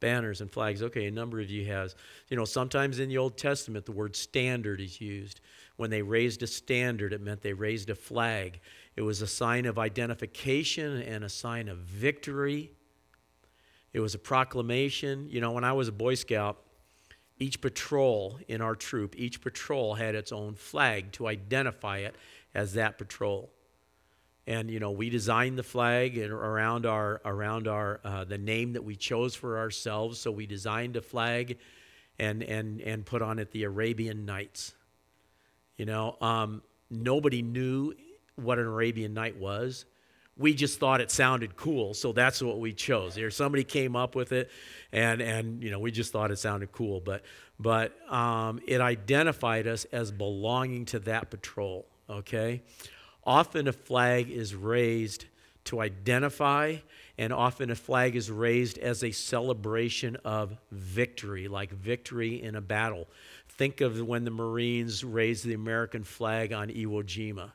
Banners 0.00 0.40
and 0.40 0.50
flags. 0.50 0.82
Okay, 0.82 1.06
a 1.06 1.10
number 1.12 1.38
of 1.38 1.48
you 1.48 1.64
has. 1.66 1.94
You 2.28 2.36
know, 2.36 2.44
sometimes 2.44 2.98
in 2.98 3.08
the 3.08 3.18
Old 3.18 3.38
Testament 3.38 3.86
the 3.86 3.92
word 3.92 4.16
standard 4.16 4.80
is 4.80 5.00
used. 5.00 5.40
When 5.76 5.90
they 5.90 6.02
raised 6.02 6.42
a 6.42 6.46
standard, 6.46 7.12
it 7.12 7.20
meant 7.20 7.40
they 7.40 7.52
raised 7.52 7.88
a 7.88 7.94
flag. 7.94 8.60
It 8.96 9.02
was 9.02 9.22
a 9.22 9.26
sign 9.28 9.64
of 9.64 9.78
identification 9.78 11.02
and 11.02 11.22
a 11.22 11.28
sign 11.28 11.68
of 11.68 11.78
victory. 11.78 12.72
It 13.92 14.00
was 14.00 14.14
a 14.14 14.18
proclamation. 14.18 15.28
You 15.28 15.40
know, 15.40 15.52
when 15.52 15.64
I 15.64 15.72
was 15.72 15.86
a 15.86 15.92
Boy 15.92 16.14
Scout, 16.14 16.58
each 17.42 17.60
patrol 17.60 18.38
in 18.46 18.60
our 18.60 18.76
troop, 18.76 19.14
each 19.18 19.40
patrol 19.40 19.94
had 19.94 20.14
its 20.14 20.30
own 20.30 20.54
flag 20.54 21.10
to 21.10 21.26
identify 21.26 21.98
it 21.98 22.14
as 22.54 22.74
that 22.74 22.98
patrol. 22.98 23.50
And 24.46 24.70
you 24.70 24.78
know, 24.78 24.92
we 24.92 25.10
designed 25.10 25.58
the 25.58 25.64
flag 25.64 26.18
around 26.18 26.86
our 26.86 27.20
around 27.24 27.66
our 27.66 28.00
uh, 28.04 28.24
the 28.24 28.38
name 28.38 28.74
that 28.74 28.84
we 28.84 28.94
chose 28.94 29.34
for 29.34 29.58
ourselves. 29.58 30.20
So 30.20 30.30
we 30.30 30.46
designed 30.46 30.96
a 30.96 31.02
flag, 31.02 31.58
and 32.18 32.42
and 32.44 32.80
and 32.80 33.04
put 33.04 33.22
on 33.22 33.38
it 33.38 33.50
the 33.50 33.64
Arabian 33.64 34.24
Nights. 34.24 34.74
You 35.76 35.86
know, 35.86 36.16
um, 36.20 36.62
nobody 36.90 37.42
knew 37.42 37.94
what 38.36 38.58
an 38.58 38.66
Arabian 38.66 39.14
Night 39.14 39.36
was. 39.36 39.84
We 40.38 40.54
just 40.54 40.80
thought 40.80 41.00
it 41.00 41.10
sounded 41.10 41.56
cool, 41.56 41.92
so 41.94 42.12
that's 42.12 42.42
what 42.42 42.58
we 42.58 42.72
chose. 42.72 43.14
There, 43.14 43.30
somebody 43.30 43.64
came 43.64 43.94
up 43.94 44.14
with 44.14 44.32
it, 44.32 44.50
and 44.90 45.20
and 45.20 45.62
you 45.62 45.70
know, 45.70 45.78
we 45.78 45.90
just 45.90 46.10
thought 46.12 46.30
it 46.30 46.38
sounded 46.38 46.72
cool. 46.72 47.00
But 47.00 47.22
but 47.60 47.92
um, 48.10 48.60
it 48.66 48.80
identified 48.80 49.66
us 49.66 49.84
as 49.92 50.10
belonging 50.10 50.86
to 50.86 50.98
that 51.00 51.30
patrol 51.30 51.86
okay? 52.12 52.62
Often 53.24 53.68
a 53.68 53.72
flag 53.72 54.30
is 54.30 54.54
raised 54.54 55.26
to 55.64 55.80
identify, 55.80 56.76
and 57.16 57.32
often 57.32 57.70
a 57.70 57.74
flag 57.76 58.16
is 58.16 58.30
raised 58.30 58.78
as 58.78 59.04
a 59.04 59.12
celebration 59.12 60.16
of 60.24 60.56
victory, 60.72 61.46
like 61.48 61.70
victory 61.70 62.42
in 62.42 62.56
a 62.56 62.60
battle. 62.60 63.08
Think 63.48 63.80
of 63.80 64.00
when 64.00 64.24
the 64.24 64.30
Marines 64.30 65.04
raised 65.04 65.44
the 65.44 65.54
American 65.54 66.02
flag 66.02 66.52
on 66.52 66.68
Iwo 66.68 67.04
Jima. 67.04 67.50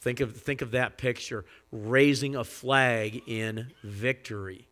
Think 0.00 0.20
of, 0.20 0.36
think 0.36 0.62
of 0.62 0.70
that 0.70 0.96
picture 0.96 1.44
raising 1.70 2.34
a 2.34 2.44
flag 2.44 3.22
in 3.26 3.72
victory. 3.82 4.66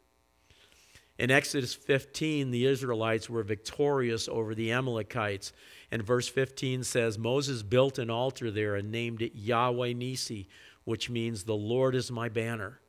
In 1.19 1.31
Exodus 1.31 1.75
15, 1.75 2.51
the 2.51 2.65
Israelites 2.65 3.29
were 3.29 3.43
victorious 3.43 4.29
over 4.29 4.55
the 4.55 4.73
Amalekites 4.73 5.53
and 5.91 6.03
verse 6.03 6.29
15 6.29 6.85
says, 6.85 7.19
Moses 7.19 7.63
built 7.63 7.99
an 7.99 8.11
altar 8.11 8.51
there 8.51 8.75
and 8.77 8.91
named 8.91 9.23
it 9.23 9.35
Yahweh 9.35 9.93
Nissi, 9.93 10.47
which 10.85 11.09
means 11.09 11.45
the 11.45 11.55
Lord 11.55 11.95
is 11.95 12.11
my 12.11 12.29
banner. 12.29 12.81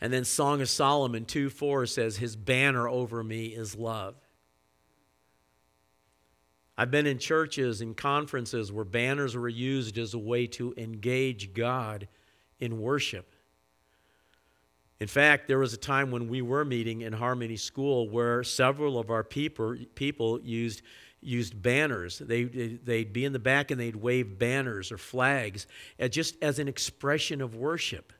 And 0.00 0.12
then 0.12 0.24
Song 0.24 0.60
of 0.60 0.68
Solomon 0.68 1.24
2 1.24 1.50
4 1.50 1.86
says, 1.86 2.16
His 2.16 2.36
banner 2.36 2.88
over 2.88 3.22
me 3.22 3.46
is 3.46 3.76
love. 3.76 4.14
I've 6.80 6.92
been 6.92 7.08
in 7.08 7.18
churches 7.18 7.80
and 7.80 7.96
conferences 7.96 8.70
where 8.70 8.84
banners 8.84 9.36
were 9.36 9.48
used 9.48 9.98
as 9.98 10.14
a 10.14 10.18
way 10.18 10.46
to 10.46 10.72
engage 10.76 11.52
God 11.52 12.06
in 12.60 12.80
worship. 12.80 13.34
In 15.00 15.08
fact, 15.08 15.48
there 15.48 15.58
was 15.58 15.74
a 15.74 15.76
time 15.76 16.12
when 16.12 16.28
we 16.28 16.40
were 16.40 16.64
meeting 16.64 17.00
in 17.00 17.12
Harmony 17.12 17.56
School 17.56 18.08
where 18.08 18.44
several 18.44 18.96
of 18.96 19.10
our 19.10 19.24
people, 19.24 19.76
people 19.96 20.40
used 20.40 20.82
used 21.20 21.60
banners. 21.60 22.18
They, 22.18 22.44
they'd 22.44 23.12
be 23.12 23.24
in 23.24 23.32
the 23.32 23.40
back 23.40 23.72
and 23.72 23.80
they'd 23.80 23.96
wave 23.96 24.38
banners 24.38 24.92
or 24.92 24.98
flags 24.98 25.66
just 26.10 26.36
as 26.42 26.60
an 26.60 26.68
expression 26.68 27.40
of 27.40 27.56
worship. 27.56 28.12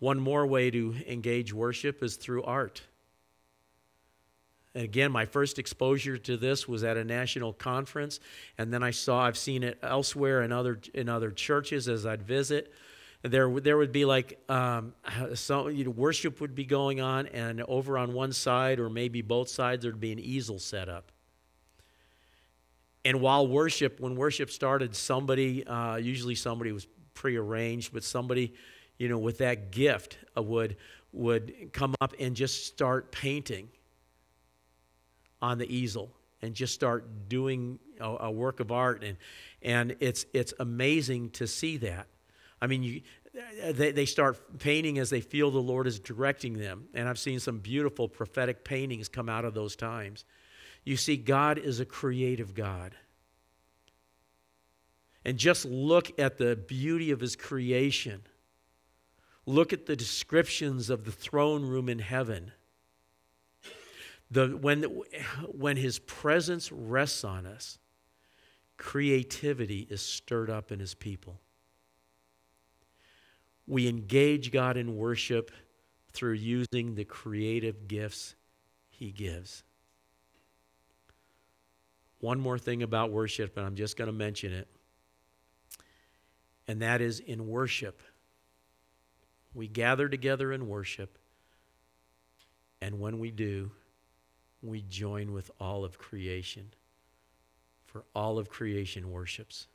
One 0.00 0.20
more 0.20 0.46
way 0.46 0.70
to 0.70 0.94
engage 1.06 1.54
worship 1.54 2.02
is 2.02 2.16
through 2.16 2.42
art. 2.42 2.82
Again, 4.74 5.10
my 5.10 5.24
first 5.24 5.58
exposure 5.58 6.18
to 6.18 6.36
this 6.36 6.68
was 6.68 6.84
at 6.84 6.96
a 6.96 7.04
national 7.04 7.52
conference, 7.52 8.20
and 8.58 8.72
then 8.72 8.82
I 8.82 8.90
saw 8.90 9.22
I've 9.22 9.38
seen 9.38 9.62
it 9.62 9.78
elsewhere 9.82 10.42
in 10.42 10.52
other 10.52 10.80
in 10.94 11.08
other 11.08 11.30
churches 11.30 11.88
as 11.88 12.06
I'd 12.06 12.22
visit 12.22 12.72
there 13.22 13.50
there 13.60 13.76
would 13.76 13.92
be 13.92 14.04
like 14.04 14.38
um, 14.48 14.94
some 15.34 15.70
you 15.70 15.84
know, 15.84 15.90
worship 15.90 16.40
would 16.40 16.54
be 16.54 16.64
going 16.64 17.00
on, 17.00 17.26
and 17.28 17.62
over 17.62 17.98
on 17.98 18.12
one 18.12 18.32
side 18.32 18.78
or 18.78 18.88
maybe 18.88 19.22
both 19.22 19.48
sides 19.48 19.82
there'd 19.82 20.00
be 20.00 20.12
an 20.12 20.18
easel 20.18 20.58
set 20.58 20.88
up. 20.88 21.10
And 23.04 23.20
while 23.20 23.46
worship, 23.46 24.00
when 24.00 24.16
worship 24.16 24.50
started, 24.50 24.94
somebody 24.94 25.66
uh, 25.66 25.96
usually 25.96 26.34
somebody 26.34 26.72
was 26.72 26.86
prearranged, 27.14 27.92
but 27.92 28.04
somebody 28.04 28.54
you 28.98 29.08
know 29.08 29.18
with 29.18 29.38
that 29.38 29.72
gift 29.72 30.18
uh, 30.36 30.42
would 30.42 30.76
would 31.12 31.70
come 31.72 31.94
up 32.00 32.14
and 32.20 32.36
just 32.36 32.66
start 32.66 33.10
painting 33.10 33.68
on 35.40 35.58
the 35.58 35.74
easel 35.74 36.10
and 36.42 36.54
just 36.54 36.74
start 36.74 37.28
doing 37.28 37.78
a, 38.00 38.16
a 38.20 38.30
work 38.30 38.60
of 38.60 38.70
art 38.70 39.02
and 39.02 39.16
and 39.62 39.96
it's 40.00 40.24
it's 40.32 40.54
amazing 40.58 41.30
to 41.30 41.46
see 41.46 41.76
that 41.78 42.06
I 42.60 42.66
mean, 42.66 42.82
you, 42.82 43.02
they, 43.72 43.92
they 43.92 44.06
start 44.06 44.58
painting 44.58 44.98
as 44.98 45.10
they 45.10 45.20
feel 45.20 45.50
the 45.50 45.58
Lord 45.58 45.86
is 45.86 46.00
directing 46.00 46.58
them. 46.58 46.88
And 46.94 47.08
I've 47.08 47.18
seen 47.18 47.40
some 47.40 47.58
beautiful 47.58 48.08
prophetic 48.08 48.64
paintings 48.64 49.08
come 49.08 49.28
out 49.28 49.44
of 49.44 49.54
those 49.54 49.76
times. 49.76 50.24
You 50.84 50.96
see, 50.96 51.16
God 51.16 51.58
is 51.58 51.80
a 51.80 51.84
creative 51.84 52.54
God. 52.54 52.94
And 55.24 55.36
just 55.36 55.64
look 55.64 56.18
at 56.18 56.38
the 56.38 56.56
beauty 56.56 57.10
of 57.10 57.20
his 57.20 57.36
creation. 57.36 58.22
Look 59.46 59.72
at 59.72 59.86
the 59.86 59.96
descriptions 59.96 60.90
of 60.90 61.04
the 61.04 61.12
throne 61.12 61.64
room 61.64 61.88
in 61.88 61.98
heaven. 61.98 62.52
The, 64.30 64.48
when, 64.48 64.82
when 65.46 65.76
his 65.76 65.98
presence 65.98 66.70
rests 66.70 67.24
on 67.24 67.46
us, 67.46 67.78
creativity 68.76 69.86
is 69.88 70.02
stirred 70.02 70.50
up 70.50 70.70
in 70.70 70.80
his 70.80 70.94
people 70.94 71.40
we 73.68 73.86
engage 73.86 74.50
God 74.50 74.76
in 74.76 74.96
worship 74.96 75.52
through 76.12 76.32
using 76.32 76.94
the 76.94 77.04
creative 77.04 77.86
gifts 77.86 78.34
He 78.88 79.12
gives. 79.12 79.62
One 82.20 82.40
more 82.40 82.58
thing 82.58 82.82
about 82.82 83.12
worship, 83.12 83.56
and 83.56 83.64
I'm 83.64 83.76
just 83.76 83.96
going 83.96 84.06
to 84.06 84.12
mention 84.12 84.52
it, 84.52 84.66
and 86.66 86.82
that 86.82 87.00
is 87.00 87.20
in 87.20 87.46
worship. 87.46 88.02
We 89.54 89.68
gather 89.68 90.08
together 90.08 90.50
in 90.50 90.66
worship, 90.66 91.18
and 92.80 92.98
when 92.98 93.20
we 93.20 93.30
do, 93.30 93.70
we 94.62 94.82
join 94.82 95.32
with 95.32 95.50
all 95.60 95.84
of 95.84 95.98
creation, 95.98 96.72
for 97.86 98.04
all 98.14 98.38
of 98.38 98.48
creation 98.48 99.10
worships. 99.10 99.68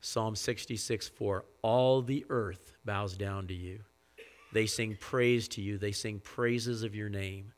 Psalm 0.00 0.34
66 0.34 1.08
4 1.08 1.44
All 1.62 2.02
the 2.02 2.24
earth 2.28 2.72
bows 2.84 3.16
down 3.16 3.46
to 3.48 3.54
you. 3.54 3.80
They 4.52 4.66
sing 4.66 4.96
praise 5.00 5.48
to 5.48 5.62
you, 5.62 5.78
they 5.78 5.92
sing 5.92 6.20
praises 6.20 6.82
of 6.82 6.94
your 6.94 7.08
name. 7.08 7.52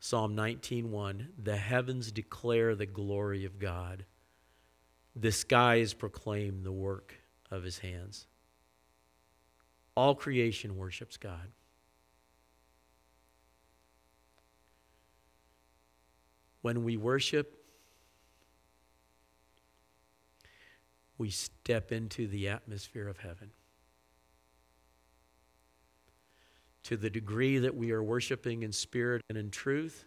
Psalm 0.00 0.36
19:1 0.36 1.28
The 1.42 1.56
heavens 1.56 2.12
declare 2.12 2.74
the 2.74 2.86
glory 2.86 3.44
of 3.44 3.58
God. 3.58 4.04
The 5.16 5.32
skies 5.32 5.94
proclaim 5.94 6.62
the 6.62 6.72
work 6.72 7.14
of 7.50 7.62
his 7.62 7.78
hands. 7.78 8.26
All 9.96 10.14
creation 10.14 10.76
worships 10.76 11.16
God. 11.16 11.52
When 16.64 16.82
we 16.82 16.96
worship, 16.96 17.62
we 21.18 21.28
step 21.28 21.92
into 21.92 22.26
the 22.26 22.48
atmosphere 22.48 23.06
of 23.06 23.18
heaven. 23.18 23.50
To 26.84 26.96
the 26.96 27.10
degree 27.10 27.58
that 27.58 27.76
we 27.76 27.92
are 27.92 28.02
worshiping 28.02 28.62
in 28.62 28.72
spirit 28.72 29.20
and 29.28 29.36
in 29.36 29.50
truth, 29.50 30.06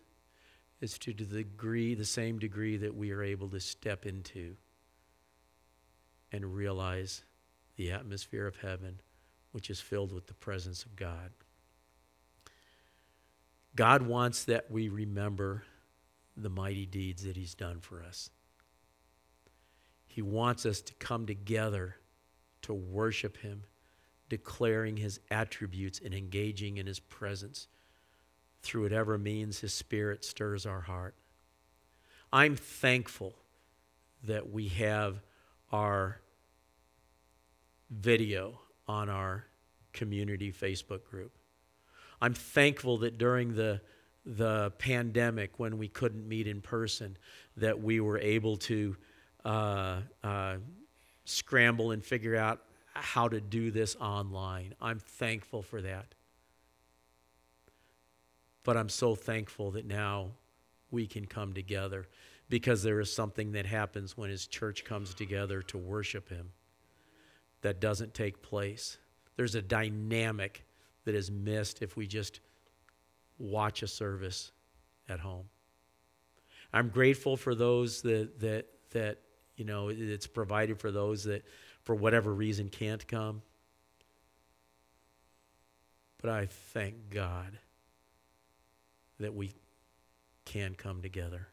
is 0.82 0.98
to 0.98 1.14
the 1.14 1.26
degree, 1.26 1.94
the 1.94 2.04
same 2.04 2.40
degree 2.40 2.78
that 2.78 2.96
we 2.96 3.12
are 3.12 3.22
able 3.22 3.50
to 3.50 3.60
step 3.60 4.08
into 4.08 4.56
and 6.32 6.56
realize 6.56 7.22
the 7.76 7.92
atmosphere 7.92 8.48
of 8.48 8.56
heaven, 8.56 9.00
which 9.52 9.70
is 9.70 9.80
filled 9.80 10.12
with 10.12 10.26
the 10.26 10.34
presence 10.34 10.86
of 10.86 10.96
God. 10.96 11.30
God 13.76 14.02
wants 14.02 14.44
that 14.46 14.72
we 14.72 14.90
remember 14.90 15.62
the 16.38 16.50
mighty 16.50 16.86
deeds 16.86 17.24
that 17.24 17.36
He's 17.36 17.56
done 17.56 17.80
for 17.80 18.04
us. 18.04 18.30
He 20.06 20.22
wants 20.22 20.66
us 20.66 20.82
to 20.82 20.94
come 20.96 21.26
together 21.26 21.98
to 22.64 22.74
worship 22.74 23.38
Him, 23.38 23.64
declaring 24.30 24.98
his 24.98 25.20
attributes 25.32 26.02
and 26.04 26.14
engaging 26.14 26.78
in 26.78 26.86
his 26.86 27.00
presence 27.00 27.68
through 28.62 28.84
whatever 28.84 29.18
means 29.18 29.60
his 29.60 29.74
spirit 29.74 30.26
stirs 30.26 30.66
our 30.66 30.82
heart. 30.82 31.16
I'm 32.34 32.56
thankful 32.56 33.36
that 34.24 34.52
we 34.52 34.68
have 34.70 35.22
our 35.72 36.20
video 37.90 38.60
on 38.88 39.10
our 39.10 39.46
community 39.94 40.52
Facebook 40.52 41.06
group. 41.06 41.38
I'm 42.20 42.34
thankful 42.34 42.98
that 43.00 43.18
during 43.18 43.56
the 43.56 43.82
the 44.28 44.72
pandemic 44.78 45.58
when 45.58 45.78
we 45.78 45.88
couldn't 45.88 46.28
meet 46.28 46.48
in 46.48 46.60
person 46.60 47.18
that 47.56 47.82
we 47.82 48.02
were 48.02 48.20
able 48.20 48.58
to 48.58 48.96
uh, 49.46 50.02
uh, 50.22 50.58
scramble 51.24 51.92
and 51.92 52.04
figure 52.04 52.36
out 52.36 52.62
how 52.94 53.30
to 53.30 53.40
do 53.40 53.72
this 53.72 53.96
online. 53.96 54.74
I'm 54.82 55.00
thankful 55.00 55.62
for 55.62 55.82
that. 55.82 56.14
But 58.64 58.76
I'm 58.76 58.90
so 58.90 59.16
thankful 59.16 59.72
that 59.72 59.86
now 59.86 60.32
we 60.92 61.08
can 61.08 61.26
come 61.26 61.54
together 61.54 62.06
because 62.50 62.84
there 62.84 63.00
is 63.00 63.14
something 63.14 63.54
that 63.54 63.66
happens 63.66 64.18
when 64.18 64.30
his 64.30 64.46
church 64.46 64.84
comes 64.84 65.14
together 65.14 65.62
to 65.62 65.78
worship 65.78 66.28
him 66.28 66.52
that 67.62 67.80
doesn't 67.80 68.14
take 68.14 68.42
place. 68.42 68.98
There's 69.38 69.56
a 69.56 69.62
dynamic 69.62 70.66
that 71.06 71.16
is 71.16 71.32
missed 71.32 71.82
if 71.82 71.96
we 71.96 72.08
just 72.08 72.42
watch 73.40 73.84
a 73.84 73.88
service 73.88 74.52
at 75.08 75.20
home. 75.20 75.46
I'm 76.74 76.90
grateful 76.90 77.38
for 77.38 77.56
those 77.56 78.02
that 78.02 78.40
that 78.40 78.68
that 78.92 79.20
you 79.56 79.66
know 79.66 79.90
it's 79.90 80.28
provided 80.28 80.80
for 80.80 80.92
those 80.92 81.24
that 81.26 81.46
for 81.84 81.96
whatever 81.96 82.34
reason 82.34 82.70
can't 82.70 83.06
come. 83.08 83.42
But 86.22 86.32
I 86.32 86.48
thank 86.48 87.10
God 87.10 87.58
that 89.20 89.34
we 89.34 89.54
can 90.46 90.76
come 90.76 91.02
together 91.02 91.48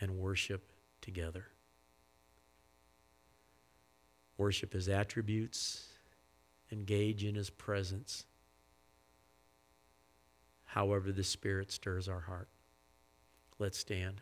and 0.00 0.18
worship 0.18 0.72
together. 1.00 1.46
Worship 4.38 4.72
his 4.72 4.88
attributes, 4.88 5.86
engage 6.70 7.24
in 7.24 7.34
his 7.34 7.48
presence, 7.48 8.24
however 10.76 11.10
the 11.10 11.24
Spirit 11.24 11.72
stirs 11.72 12.06
our 12.06 12.20
heart. 12.20 12.50
Let's 13.58 13.78
stand. 13.78 14.20